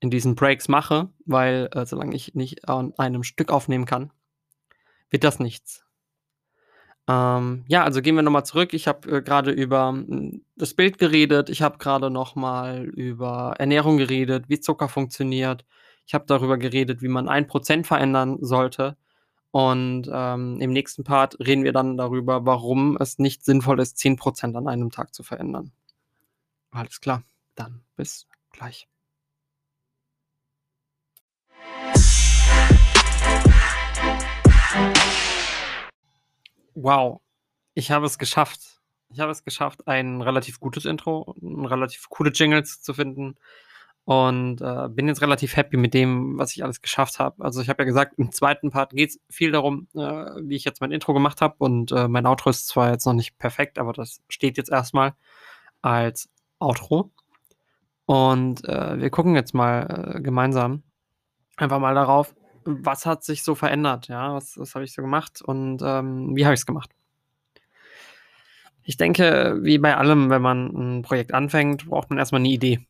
[0.00, 4.12] in diesen Breaks mache, weil, äh, solange ich nicht an einem Stück aufnehmen kann,
[5.10, 5.84] wird das nichts.
[7.08, 8.72] Ähm, ja, also gehen wir noch mal zurück.
[8.72, 11.50] Ich habe, äh, grade über, hm, das Bild geredet.
[11.50, 15.64] Ich habe grade noch mal über Ernährung geredet, wie Zucker funktioniert.
[16.06, 18.96] Ich habe darüber geredet, wie man 1 % verändern sollte.
[19.54, 24.16] Und, ähm, im nächsten Part reden wir dann darüber, warum es nicht sinnvoll ist, 10
[24.16, 25.70] % an einem Tag zu verändern.
[26.72, 27.22] Alles klar,
[27.54, 28.88] dann bis gleich.
[36.74, 37.20] Wow,
[37.74, 38.80] ich habe es geschafft.
[39.10, 43.36] Ich habe es geschafft, ein relativ gutes Intro 'n relativ coole Jingles zu finden
[44.06, 47.44] und, äh, bin jetzt relativ happy mit dem, was ich alles geschafft habe.
[47.44, 48.70] Also, ich habe ja gesagt, im 2.
[48.70, 52.26] Part geht's viel darum, äh, wie ich jetzt mein Intro gemacht habe und, äh, mein
[52.26, 55.14] Outro ist zwar jetzt noch nicht perfekt, aber das steht jetzt erst mal
[55.82, 56.28] als
[56.60, 57.12] Outro.
[58.06, 60.82] Und, äh, wir gucken jetzt mal, äh, gemeinsam
[61.58, 62.34] einfach mal darauf,
[62.66, 64.34] was hat sich so verändert, ja?
[64.34, 66.90] Was was habe ich so gemacht und, ähm, wie habe ich's gemacht?
[68.86, 72.48] Ich denke, wie bei allem, wenn man 'n Projekt anfängt, braucht man erst mal 'ne
[72.50, 72.86] Idee.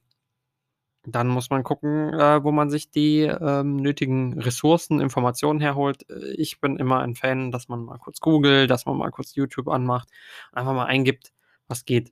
[1.06, 6.08] Dann muss man gucken, äh, wo man sich die, ähm, nötigen Ressourcen, Informationen herholt.
[6.08, 9.34] Äh, ich bin immer ein Fan, dass man mal kurz googelt, dass man mal kurz
[9.34, 10.08] YouTube anmacht,
[10.52, 11.32] einfach mal eingibt,
[11.68, 12.10] was geht.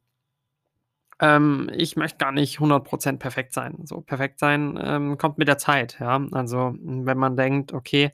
[1.21, 3.79] Ähm, ich möchte gar nicht 100 % perfekt sein.
[3.85, 6.21] So perfekt sein, ähm, kommt mit der Zeit, ja?
[6.33, 8.13] Also, wenn man denkt: „Okay,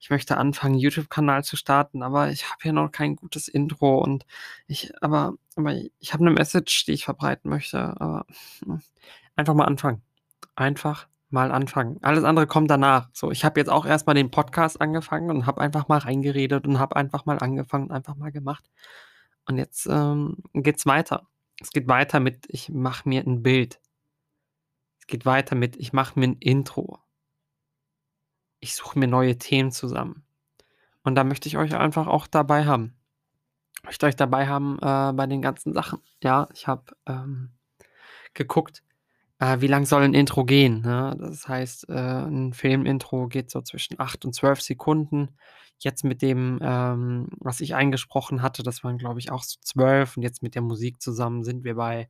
[0.00, 4.24] ich möchte anfangen, YouTube-Kanal zu starten, aber ich habe hier noch kein gutes Intro und
[4.66, 8.24] ich aber aber ich habe 'ne Message, die ich verbreiten möchte“, aber,
[8.64, 8.80] hm,
[9.36, 10.02] einfach mal anfangen.
[10.58, 11.98] Einfach mal anfangen.
[12.02, 13.10] Alles andere kommt danach.
[13.12, 16.66] So, ich habe jetzt auch erst mal den Podcast angefangen und habe einfach mal reingeredet
[16.66, 18.68] und habe einfach mal angefangen, einfach mal gemacht.
[19.46, 21.28] Und jetzt, ähm, geht's weiter.
[21.60, 23.78] Es geht weiter mit: Ich mache mir 'n Bild.
[25.00, 26.98] Es geht weiter mit: Ich mache mir 'n Intro.
[28.62, 30.24] Ich suche mir neue Themen zusammen.
[31.04, 32.94] Und da möchte ich euch einfach auch dabei haben.
[33.84, 36.00] Möchte euch dabei haben, äh, bei den ganzen Sachen.
[36.22, 37.52] Ja, ich habe, ähm,
[38.34, 38.82] geguckt,
[39.40, 41.16] äh, wie lang soll 'n Intro gehen, ne?
[41.18, 45.30] Das heißt, äh, 'n Filmintro geht so zwischen 8 und 12 Sekunden.
[45.80, 50.16] Jetzt mit dem, ähm, was ich eingesprochen hatte, das waren, glaube ich, auch so 12
[50.16, 52.08] und jetzt mit der Musik zusammen sind wir bei,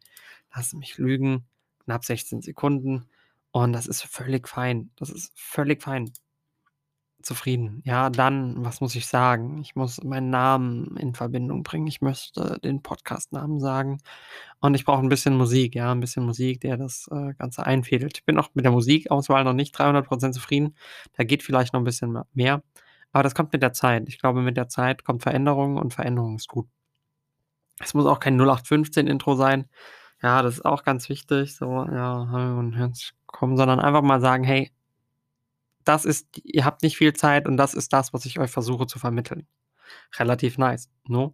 [0.55, 1.47] lass mich lügen,
[1.85, 3.07] knapp 16 Sekunden
[3.53, 4.91] und das ist völlig fein.
[4.97, 6.12] Das ist völlig fein.
[7.24, 7.83] Zufrieden.
[7.85, 9.59] Ja, dann, was muss ich sagen?
[9.59, 11.88] Ich muss meinen Namen in Verbindung bringen.
[11.88, 13.98] Ich möchte den Podcast-Namen sagen
[14.61, 18.18] und ich brauche 'n bisschen Musik, ja, 'n bisschen Musik, der das, äh, Ganze einfädelt.
[18.18, 20.76] Ich bin auch mit der Musikauswahl noch nicht 300 % zufrieden.
[21.16, 22.62] Da geht vielleicht noch 'n bisschen mehr,
[23.12, 24.04] aber das kommt mit der Zeit.
[24.09, 26.68] Ich glaube, mit der Zeit kommt Veränderung und Veränderung ist gut.
[27.81, 29.66] Es muss auch kein 0815 Intro sein.
[30.22, 34.20] Ja, das ist auch ganz wichtig, so, ja, hallo und herzlich willkommen, sondern einfach mal
[34.20, 34.70] sagen: „Hey“
[35.88, 38.87] „das ist ihr habt nicht viel Zeit und das ist das, was ich euch versuche
[38.87, 39.46] zu vermitteln.“
[40.18, 41.33] Relativ nice, ne?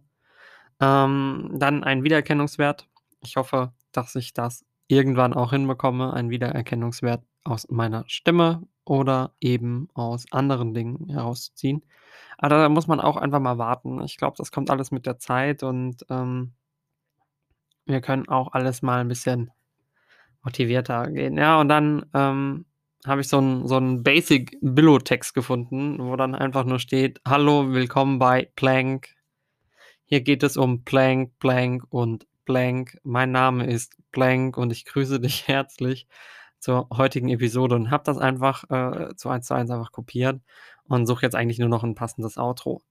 [0.81, 2.87] Ähm, dann ein Wiedererkennungswert.
[3.21, 9.89] Ich hoffe, dass ich das irgendwann auch hinbekomme, einen Wiedererkennungswert aus meiner Stimme oder eben
[9.95, 11.83] aus anderen Dingen herauszuziehen.
[12.39, 14.01] Aber da muss man auch einfach mal warten.
[14.03, 16.53] Ich glaube, das kommt alles mit der Zeit und, ähm
[17.87, 19.51] wir können auch alles mal 'n bisschen
[20.43, 21.37] motivierter angehen.
[21.37, 22.65] Ja, und dann, ähm,
[23.05, 28.19] habe ich so 'n so Basic Billo-Text gefunden, wo dann einfach nur steht: „Hallo, willkommen
[28.19, 29.09] bei Blank.
[30.05, 32.99] Hier geht es um Blank, Blank und Blank.
[33.03, 36.07] Mein Name ist Blank und ich grüße dich herzlich
[36.59, 40.41] zur heutigen Episode“ und habe das einfach, äh, zu 1:1 einfach kopiert
[40.87, 42.81] und suche jetzt eigentlich nur noch 'n passendes Outro.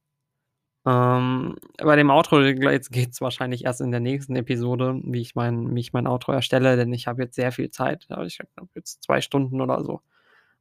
[0.86, 5.74] Ähm, bei dem Outro jetzt geht's wahrscheinlich erst in der nächsten Episode, wie ich mein
[5.74, 8.06] wie ich mein Outro erstelle, denn ich habe jetzt sehr viel Zeit.
[8.26, 10.02] Ich habe jetzt 2 Stunden oder so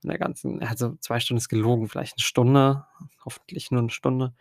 [0.03, 2.85] in der ganzen also 2 Stunden ist gelogen, vielleicht 'ne Stunde,
[3.25, 4.33] hoffentlich nur 'ne Stunde,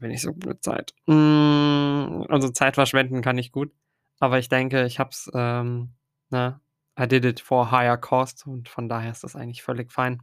[0.00, 0.94] wenig so gut Zeit.
[1.08, 3.72] Hm, also Zeit verschwenden kann ich gut,
[4.20, 5.90] aber ich denke, ich habe es, ähm,
[6.30, 6.60] ne
[7.00, 10.22] I did it for higher cost und von daher ist das eigentlich völlig fein.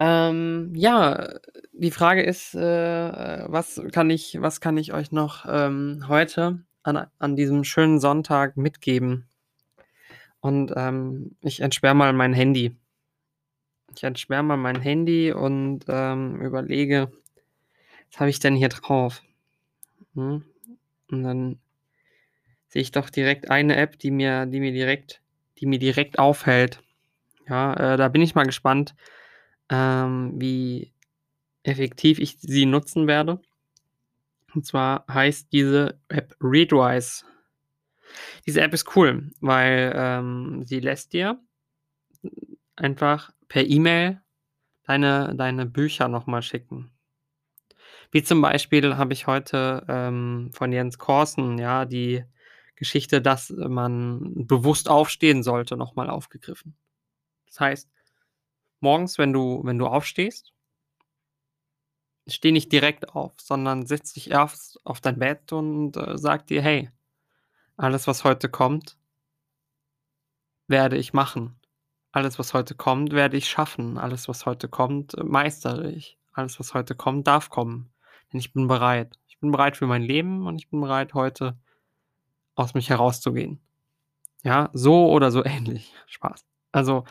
[0.00, 1.28] Ähm, ja,
[1.72, 7.06] die Frage ist, äh, was kann ich was kann ich euch noch, ähm, heute an
[7.18, 9.26] an diesem schönen Sonntag mitgeben?
[10.40, 12.76] Und, ähm, ich entsperre mal mein Handy.
[13.94, 17.10] Ich entsperre mal mein Handy und, ähm, überlege:
[18.12, 19.22] „Was habe ich denn hier drauf?“
[20.14, 20.44] Hm,
[21.10, 21.60] und dann
[22.68, 25.20] sehe ich doch direkt eine App, die mir die mir direkt
[25.58, 26.82] die mir direkt auffällt.
[27.48, 28.94] Ja, äh, da bin ich mal gespannt,
[29.70, 30.92] ähm, wie
[31.62, 33.40] effektiv ich sie nutzen werde.
[34.54, 37.24] Und zwar heißt diese App Readwise.
[38.46, 41.40] Diese App ist cool, weil, ähm, sie lässt dir
[42.76, 44.20] einfach per E-Mail
[44.84, 46.90] deine deine Bücher noch mal schicken.
[48.12, 52.24] Wie zum Beispiel habe ich heute, ähm, von Jens Korsen, ja, die
[52.76, 56.76] Geschichte, dass man bewusst aufstehen sollte, noch mal aufgegriffen.
[57.46, 57.90] Das heißt,
[58.80, 60.52] morgens, wenn du wenn du aufstehst
[62.28, 66.62] steh nicht direkt auf, sondern setz dich erst auf dein Bett und, äh, sag dir:
[66.62, 66.90] „Hey,
[67.76, 68.96] alles, was heute kommt
[70.68, 71.58] werde ich machen.
[72.12, 73.98] Alles, was heute kommt, werde ich schaffen.
[73.98, 76.18] Alles, was heute kommt, meistere ich.
[76.32, 77.92] Alles, was heute kommt, darf kommen,
[78.32, 79.18] denn ich bin bereit.
[79.28, 81.58] Ich bin bereit für mein Leben und ich bin bereit, heute
[82.54, 83.60] aus mich herauszugehen.“
[84.44, 85.94] Ja, so oder so ähnlich.
[86.06, 86.44] Spaß.
[86.72, 87.04] Also,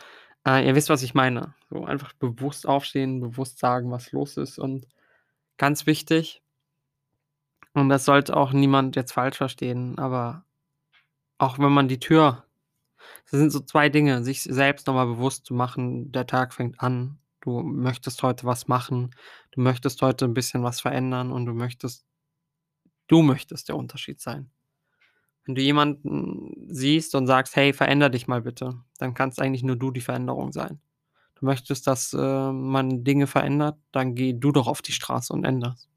[0.46, 1.54] äh, ihr wisst, was ich meine.
[1.70, 4.86] So einfach bewusst aufstehen, bewusst sagen, was los ist und
[5.58, 6.40] ganz wichtig
[7.74, 10.44] und das sollte auch niemand jetzt falsch verstehen, aber
[11.38, 12.44] auch wenn man die Tür
[13.30, 16.80] das sind so 2 Dinge, sich selbst noch mal bewusst zu machen, der Tag fängt
[16.80, 17.18] an.
[17.42, 19.12] Du möchtest heute was machen.
[19.52, 22.02] Du möchtest heute 'n bisschen was verändern und du möchtest
[23.08, 24.50] du möchtest der Unterschied sein.
[25.46, 29.76] Wenn du jemanden siehst und sagst: „Hey, veränder dich mal bitte“, dann kannst eigentlich nur
[29.76, 30.80] du die Veränderung sein.
[31.36, 35.44] Du möchtest, dass, äh, man Dinge verändert, dann geh du doch auf die Straße und
[35.44, 35.88] änder's.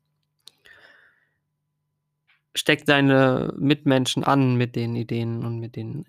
[2.55, 6.05] Steck deine Mitmenschen an mit den Ideen und mit den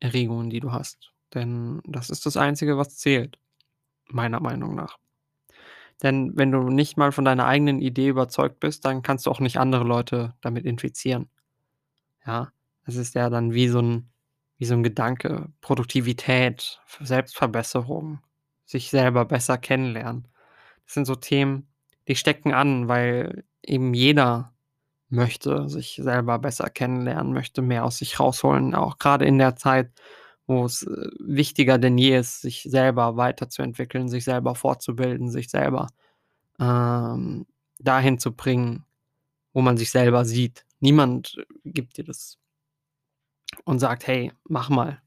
[0.00, 3.38] Erregungen, die du hast, denn das ist das Einzige, was zählt,
[4.08, 4.98] meiner Meinung nach.
[6.02, 9.40] Denn wenn du nicht mal von deiner eigenen Idee überzeugt bist, dann kannst du auch
[9.40, 11.28] nicht andere Leute damit infizieren.
[12.26, 12.52] Ja,
[12.86, 14.10] es ist ja dann wie so 'n
[14.58, 18.20] wie so 'n Gedanke, Produktivität, Selbstverbesserung,
[18.66, 20.28] sich selber besser kennenlernen.
[20.86, 21.68] Das sind so Themen,
[22.08, 24.54] die stecken an, weil eben jeder
[25.10, 29.92] möchte sich selber besser kennenlernen, möchte mehr aus sich rausholen, auch grade in der Zeit,
[30.48, 35.88] wo's, äh, wichtiger denn je ist, sich selber weiterzuentwickeln, sich selber fortzubilden, sich selber,
[36.60, 37.46] ähm,
[37.80, 38.84] dahin zu bringen,
[39.54, 40.64] wo man sich selber sieht.
[40.80, 42.36] Niemand gibt dir das
[43.66, 45.02] und sagt: „Hey, mach mal.“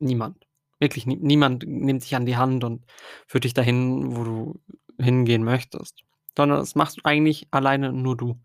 [0.00, 0.46] Niemand.
[0.80, 2.84] Wirklich nie niemand nimmt dich an die Hand und
[3.26, 4.60] führt dich dahin, wo du
[5.00, 6.04] hingehen möchtest,
[6.36, 8.34] sondern das machst eigentlich alleine nur du.
[8.34, 8.40] Du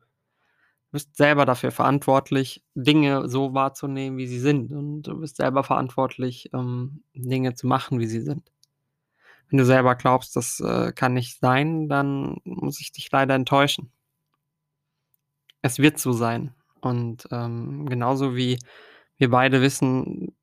[0.94, 6.50] bist selber dafür verantwortlich, Dinge so wahrzunehmen, wie sie sind und du bist selber verantwortlich,
[6.54, 8.50] ähm, Dinge zu machen, wie sie sind.
[9.50, 13.92] Wenn du selber glaubst, das, äh, kann nicht sein, dann muss ich dich leider enttäuschen.
[15.62, 18.60] Es wird so sein und, ähm, genauso wie
[19.18, 20.36] wir beide wissen,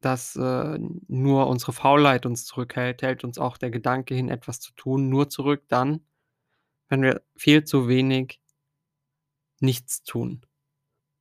[0.00, 4.72] dass, äh, nur unsere Faulheit uns zurückhält, hält uns auch der Gedanke hin, etwas zu
[4.74, 6.06] tun, nur zurück dann,
[6.88, 8.40] wenn wir viel zu wenig
[9.60, 10.44] nichts tun.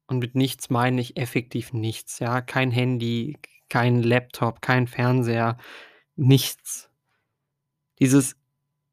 [0.08, 3.38] Und mit nichts meine ich effektiv nichts, ja, kein Handy,
[3.70, 5.58] kein Laptop, kein Fernseher,
[6.16, 6.90] nichts.
[8.00, 8.36] Dieses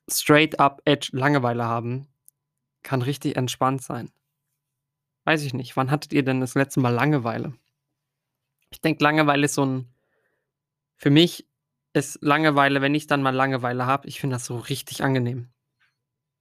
[0.09, 2.09] straight up edge Langeweile haben
[2.83, 4.11] kann richtig entspannt sein.
[5.25, 7.55] Weiß ich nicht, wann hattet ihr denn das letzte Mal Langeweile?
[8.73, 9.91] Ich denke, Langeweile ist so 'n
[11.03, 11.47] für mich
[11.95, 15.51] ist Langeweile, wenn ich dann mal Langeweile habe ich finde das so richtig angenehm.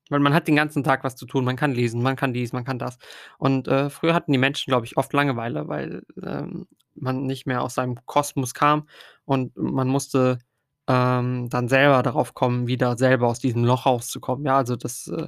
[0.09, 1.45] Weil man hat den ganzen Tag was zu tun.
[1.45, 2.97] Man kann lesen, man kann dies, man kann das.
[3.37, 7.61] Und, äh, früher hatten die Menschen, glaube ich, oft Langeweile, weil, ähm, man nicht mehr
[7.61, 8.87] aus seinem Kosmos kam
[9.25, 10.39] und man musste,
[10.87, 14.45] ähm, dann selber darauf kommen, wieder selber aus diesem Loch rauszukommen.
[14.45, 15.27] Ja, also das, äh,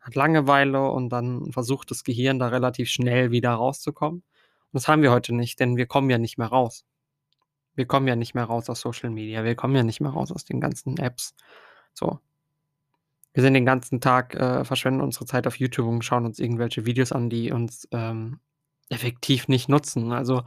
[0.00, 4.24] hat Langeweile und dann versucht das Gehirn da relativ schnell wieder rauszukommen.
[4.72, 6.84] Das haben wir heute nicht, denn wir kommen ja nicht mehr raus.
[7.74, 9.44] Wir kommen ja nicht mehr raus aus Social Media.
[9.44, 11.34] Wir kommen ja nicht mehr raus aus den ganzen Apps,
[11.94, 12.20] so.
[13.34, 16.84] Wir sind den ganzen Tag äh, verschwenden unsere Zeit auf YouTube und schauen uns irgendwelche
[16.84, 18.40] Videos an, die uns, ähm,
[18.90, 20.12] effektiv nicht nutzen.
[20.12, 20.42] Also,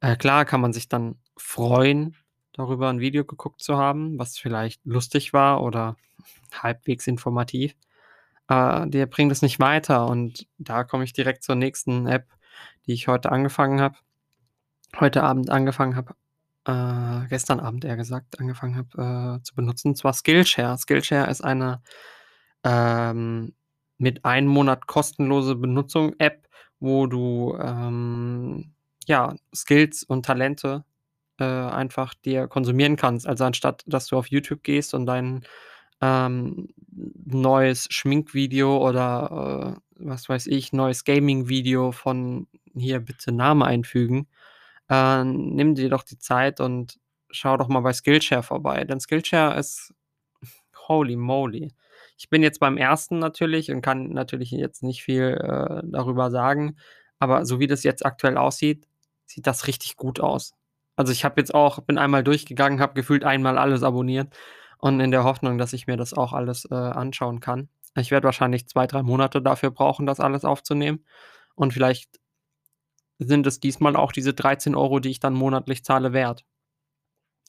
[0.00, 2.16] äh, klar kann man sich dann freuen,
[2.52, 5.96] darüber 'n Video geguckt zu haben, was vielleicht lustig war oder
[6.52, 7.74] halbwegs informativ.
[8.48, 12.26] Äh, dir bringt es nicht weiter und da komme ich direkt zur nächsten App,
[12.88, 13.96] die ich heute angefangen habe
[14.98, 16.14] heute Abend angefangen habe
[16.66, 20.76] äh, gestern Abend eher gesagt, angefangen habe, äh, zu benutzen, und zwar Skillshare.
[20.78, 21.82] Skillshare ist eine,
[22.64, 23.54] ähm,
[23.98, 26.48] mit 1 Monat kostenlose Benutzung App,
[26.80, 28.72] wo du, ähm,
[29.06, 30.84] ja, Skills und Talente,
[31.40, 33.26] äh, einfach dir konsumieren kannst.
[33.26, 35.44] Also, anstatt dass du auf YouTube gehst und dein,
[36.02, 36.68] ähm,
[37.26, 42.46] neues Schminkvideo oder, äh, was weiß ich, neues Gaming-Video von
[42.78, 44.28] hier bitte Name einfügen,
[44.88, 46.98] äh, nimm dir doch die Zeit und
[47.30, 49.94] schau doch mal bei Skillshare vorbei, denn Skillshare ist
[50.88, 51.74] holy moly.
[52.16, 53.12] Ich bin jetzt beim 1.
[53.12, 56.76] natürlich und kann natürlich jetzt nicht viel, äh, darüber sagen,
[57.18, 58.86] aber so wie das jetzt aktuell aussieht,
[59.26, 60.54] sieht das richtig gut aus.
[60.96, 64.34] Also, ich habe jetzt auch bin einmal durchgegangen, habe gefühlt einmal alles abonniert
[64.78, 67.68] und in der Hoffnung, dass ich mir das auch alles, äh, anschauen kann.
[67.96, 71.04] Ich werde wahrscheinlich 2, 3 Monate dafür brauchen, das alles aufzunehmen.
[71.54, 72.18] Und vielleicht
[73.18, 76.44] sind es diesmal auch diese 13 Euro, die ich dann monatlich zahle, wert.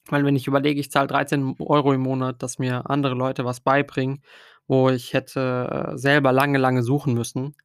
[0.08, 3.60] Weil wenn ich überlege, ich zahle 13 Euro im Monat, dass mir andere Leute was
[3.62, 4.24] beibringen,
[4.68, 7.56] wo ich hätte, äh, selber lange, lange suchen müssen,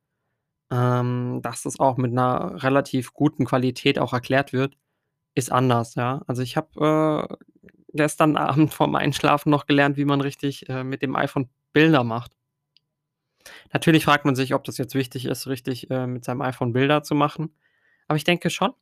[0.73, 4.77] ähm, dass das auch mit 'ner relativ guten Qualität auch erklärt wird,
[5.35, 6.23] ist anders, ja.
[6.29, 7.37] Also, ich habe, äh,
[7.95, 12.33] gestern Abend vorm Einschlafen noch gelernt, wie man richtig, äh, mit dem iPhone Bilder macht.
[13.73, 17.03] Natürlich fragt man sich, ob das jetzt wichtig ist, richtig, äh, mit seinem iPhone Bilder
[17.03, 17.51] zu machen.
[18.09, 18.73] Aber ich denke schon,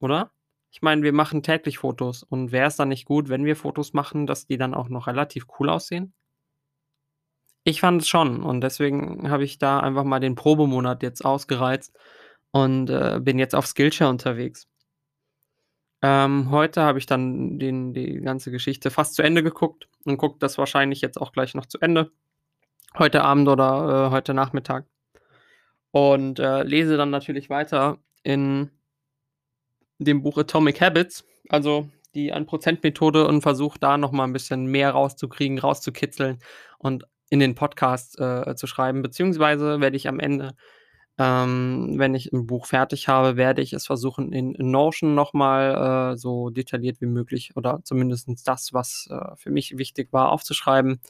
[0.00, 0.32] oder?
[0.70, 3.92] Ich meine, wir machen täglich Fotos und wäre es dann nicht gut, wenn wir Fotos
[3.92, 6.12] machen, dass die dann auch noch relativ cool aussehen?
[7.64, 11.96] Ich fand es schon und deswegen habe ich da einfach mal den Probemonat jetzt ausgereizt
[12.52, 14.68] und, äh, bin jetzt auf Skillshare unterwegs.
[16.02, 20.38] Ähm, heute habe ich dann den die ganze Geschichte fast zu Ende geguckt und gucke
[20.38, 22.12] das wahrscheinlich jetzt auch gleich noch zu Ende.
[22.98, 24.86] Heute Abend oder, äh, heute Nachmittag.
[25.90, 28.70] Und, äh, lese dann natürlich weiter in
[30.00, 34.90] dem Buch Atomic Habits, also die Ein-Prozent-Methode und versuche da noch mal 'n bisschen mehr
[34.90, 36.38] rauszukriegen, rauszukitzeln
[36.78, 39.02] und in den Podcast, äh, zu schreiben.
[39.02, 40.52] Beziehungsweise werde ich am Ende,
[41.18, 46.12] ähm, wenn ich 'n Buch fertig habe, werde ich es versuchen, in Notion noch mal,
[46.14, 51.00] äh, so detailliert wie möglich oder zumindestens das, was, äh, für mich wichtig war, aufzuschreiben.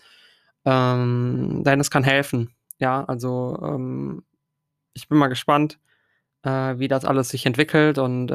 [0.67, 2.55] Ähm, denn es kann helfen.
[2.81, 4.25] Ja, also, ähm,
[4.95, 5.79] ich bin mal gespannt,
[6.47, 8.35] äh, wie das alles sich entwickelt und, äh,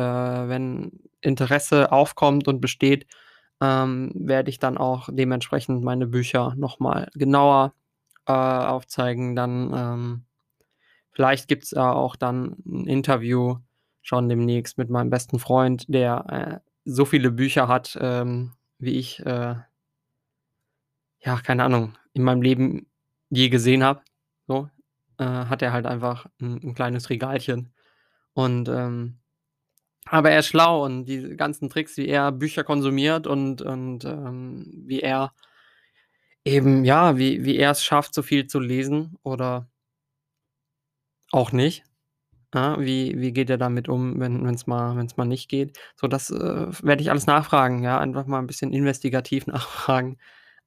[0.49, 3.07] wenn Interesse aufkommt und besteht,
[3.61, 7.73] ähm, werde ich dann auch dementsprechend meine Bücher noch mal genauer,
[8.27, 9.35] äh, aufzeigen.
[9.37, 10.25] Dann, ähm
[11.13, 13.57] vielleicht gibt's da auch dann 'n Interview
[14.03, 19.25] schon demnächst mit meinem besten Freund, der, äh, so viele Bücher hat, ähm, wie ich,
[19.25, 19.55] äh
[21.23, 22.87] ja, keine Ahnung, in meinem Leben
[23.29, 24.01] je gesehen habe,
[24.47, 24.69] so.
[25.17, 27.73] Äh, hat er halt einfach 'n 'n kleines Regalchen
[28.33, 29.17] und, ähm
[30.07, 34.65] aber er ist schlau und diese ganzen Tricks, wie er Bücher konsumiert und und, ähm,
[34.87, 35.33] wie er
[36.45, 39.67] eben ja, wie wie er es schafft, so viel zu lesen oder
[41.31, 41.83] auch nicht,
[42.55, 42.79] ja?
[42.79, 45.77] Wie wie geht er damit um, wenn wenn's mal mal nicht geht?
[45.97, 46.35] So, das, äh,
[46.83, 50.19] werde ich alles nachfragen, ja, einfach mal 'n bisschen investigativ nachfragen,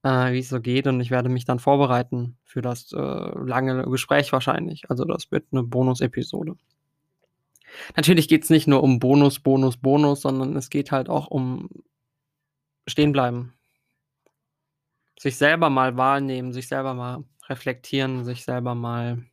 [0.04, 4.32] äh, wie's so geht und ich werde mich dann vorbereiten für das, äh, lange Gespräch
[4.32, 4.90] wahrscheinlich.
[4.90, 6.56] Also, das wird 'ne Bonusepisode.
[7.96, 11.68] Natürlich geht's nicht nur um Bonus, Bonus, Bonus, sondern es geht halt auch um
[12.86, 13.54] stehen bleiben.
[15.18, 19.24] Sich selber mal wahrnehmen, sich selber mal reflektieren, sich selber mal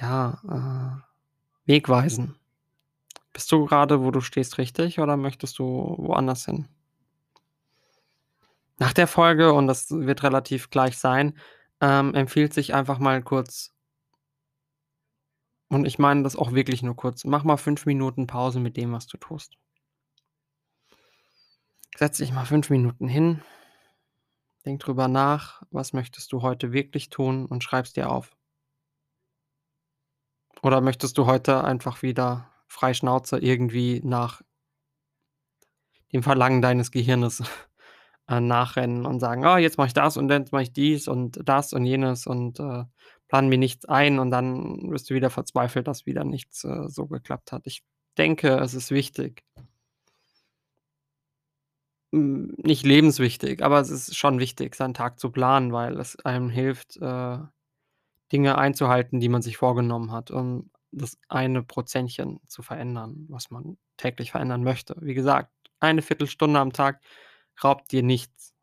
[0.00, 1.02] ja,
[1.66, 2.36] äh, wegweisen.
[3.32, 6.68] Bist du grade, wo du stehst, richtig oder möchtest du woanders hin?
[8.78, 11.36] Nach der Folge, und das wird relativ gleich sein,
[11.80, 13.74] ähm, empfiehlt sich einfach mal kurz
[15.68, 18.92] und ich meine das auch wirklich nur kurz, mach mal 5 Minuten Pause mit dem,
[18.92, 19.56] was du tust.
[21.96, 23.42] Setz dich mal 5 Minuten hin.
[24.64, 28.36] Denk drüber nach, was möchtest du heute wirklich tun und schreib's dir auf.
[30.62, 34.42] Oder möchtest du heute einfach wieder frei Schnauze irgendwie nach
[36.12, 37.42] dem Verlangen deines Gehirnes,
[38.28, 41.40] äh, nachrennen und sagen: „Ah, jetzt mache ich das und jetzt mache ich dies und
[41.48, 42.84] das und jenes und, äh,
[43.28, 47.06] plane mir nichts ein“, und dann wirst du wieder verzweifelt, dass wieder nichts, äh, so
[47.06, 47.62] geklappt hat.
[47.66, 47.82] Ich
[48.18, 49.44] denke, es ist wichtig
[52.12, 56.48] hm, nicht lebenswichtig, aber es ist schon wichtig, seinen Tag zu planen, weil es einem
[56.50, 57.38] hilft, äh,
[58.32, 63.78] Dinge einzuhalten, die man sich vorgenommen hat, um das eine Prozentchen zu verändern, was man
[63.96, 64.96] täglich verändern möchte.
[65.00, 67.00] Wie gesagt, eine Viertelstunde am Tag
[67.62, 68.54] raubt dir nichts.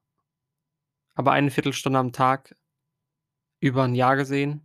[1.16, 2.56] Aber eine Viertelstunde am Tag
[3.62, 4.62] über 'n Jahr gesehen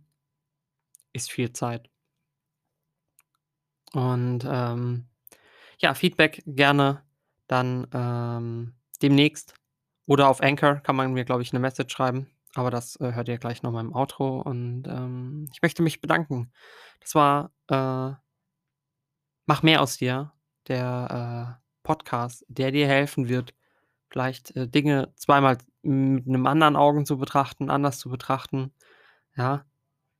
[1.15, 1.87] ist viel Zeit.
[3.93, 5.05] Und, ähm,
[5.79, 7.03] ja, Feedback gerne
[7.47, 9.55] dann, ähm, demnächst
[10.07, 13.29] oder auf Anchor kann man mir, glaube ich, 'ne Message schreiben, aber das, äh, hört
[13.29, 16.51] ihr gleich noch mal im Outro und, ähm, ich möchte mich bedanken.
[17.01, 18.15] Das war, äh
[19.47, 20.33] „Mach mehr aus dir“,
[20.67, 23.55] der, äh, Podcast, der dir helfen wird,
[24.09, 28.73] vielleicht, äh, Dinge zweimal mit 'nem anderen Augen zu betrachten anders zu betrachten,
[29.37, 29.65] ja?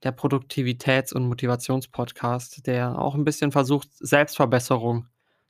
[0.03, 5.07] Der Produktivitäts und Motivations-Podcast, der auch 'n bisschen versucht, Selbstverbesserung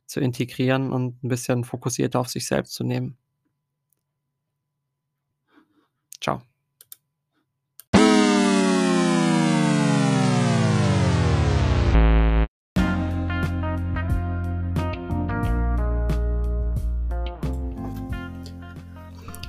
[0.07, 3.17] zu integrieren und 'n bisschen fokussierter auf sich selbst zu nehmen.
[6.21, 6.41] Tschau.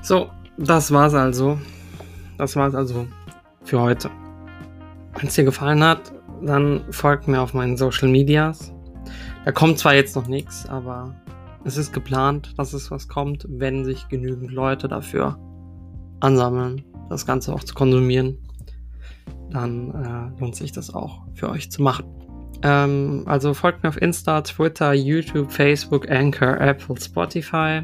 [0.02, 1.58] So, das war's also.
[2.38, 3.06] Das war's also
[3.64, 4.10] für heute.
[5.14, 8.72] Wenn es dir gefallen hat, dann folgt mir auf meinen Social Medias.
[9.44, 11.14] Da kommt zwar jetzt noch nichts, aber
[11.64, 15.38] es ist geplant, dass es was kommt, wenn sich genügend Leute dafür
[16.20, 18.38] ansammeln, das Ganze auch zu konsumieren.
[19.50, 22.06] Dann äh, lohnt sich das auch für euch zu machen.
[22.62, 27.82] Ähm, also folgt mir auf Insta, Twitter, YouTube, Facebook, Anchor, Apple, Spotify.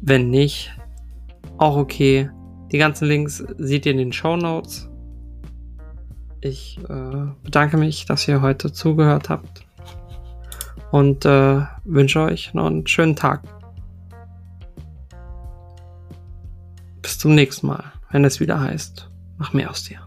[0.00, 0.72] Wenn nicht,
[1.58, 2.30] auch okay.
[2.72, 4.88] Die ganzen Links seht ihr in den Show Notes.
[6.40, 9.64] Ich äh, bedanke mich, dass ihr heute zugehört habt
[10.90, 13.42] und äh, wünsche euch noch einen schönen Tag.
[17.00, 20.00] Bis zum nächsten Mal, wenn es wieder heißt, mach mehr aus dir.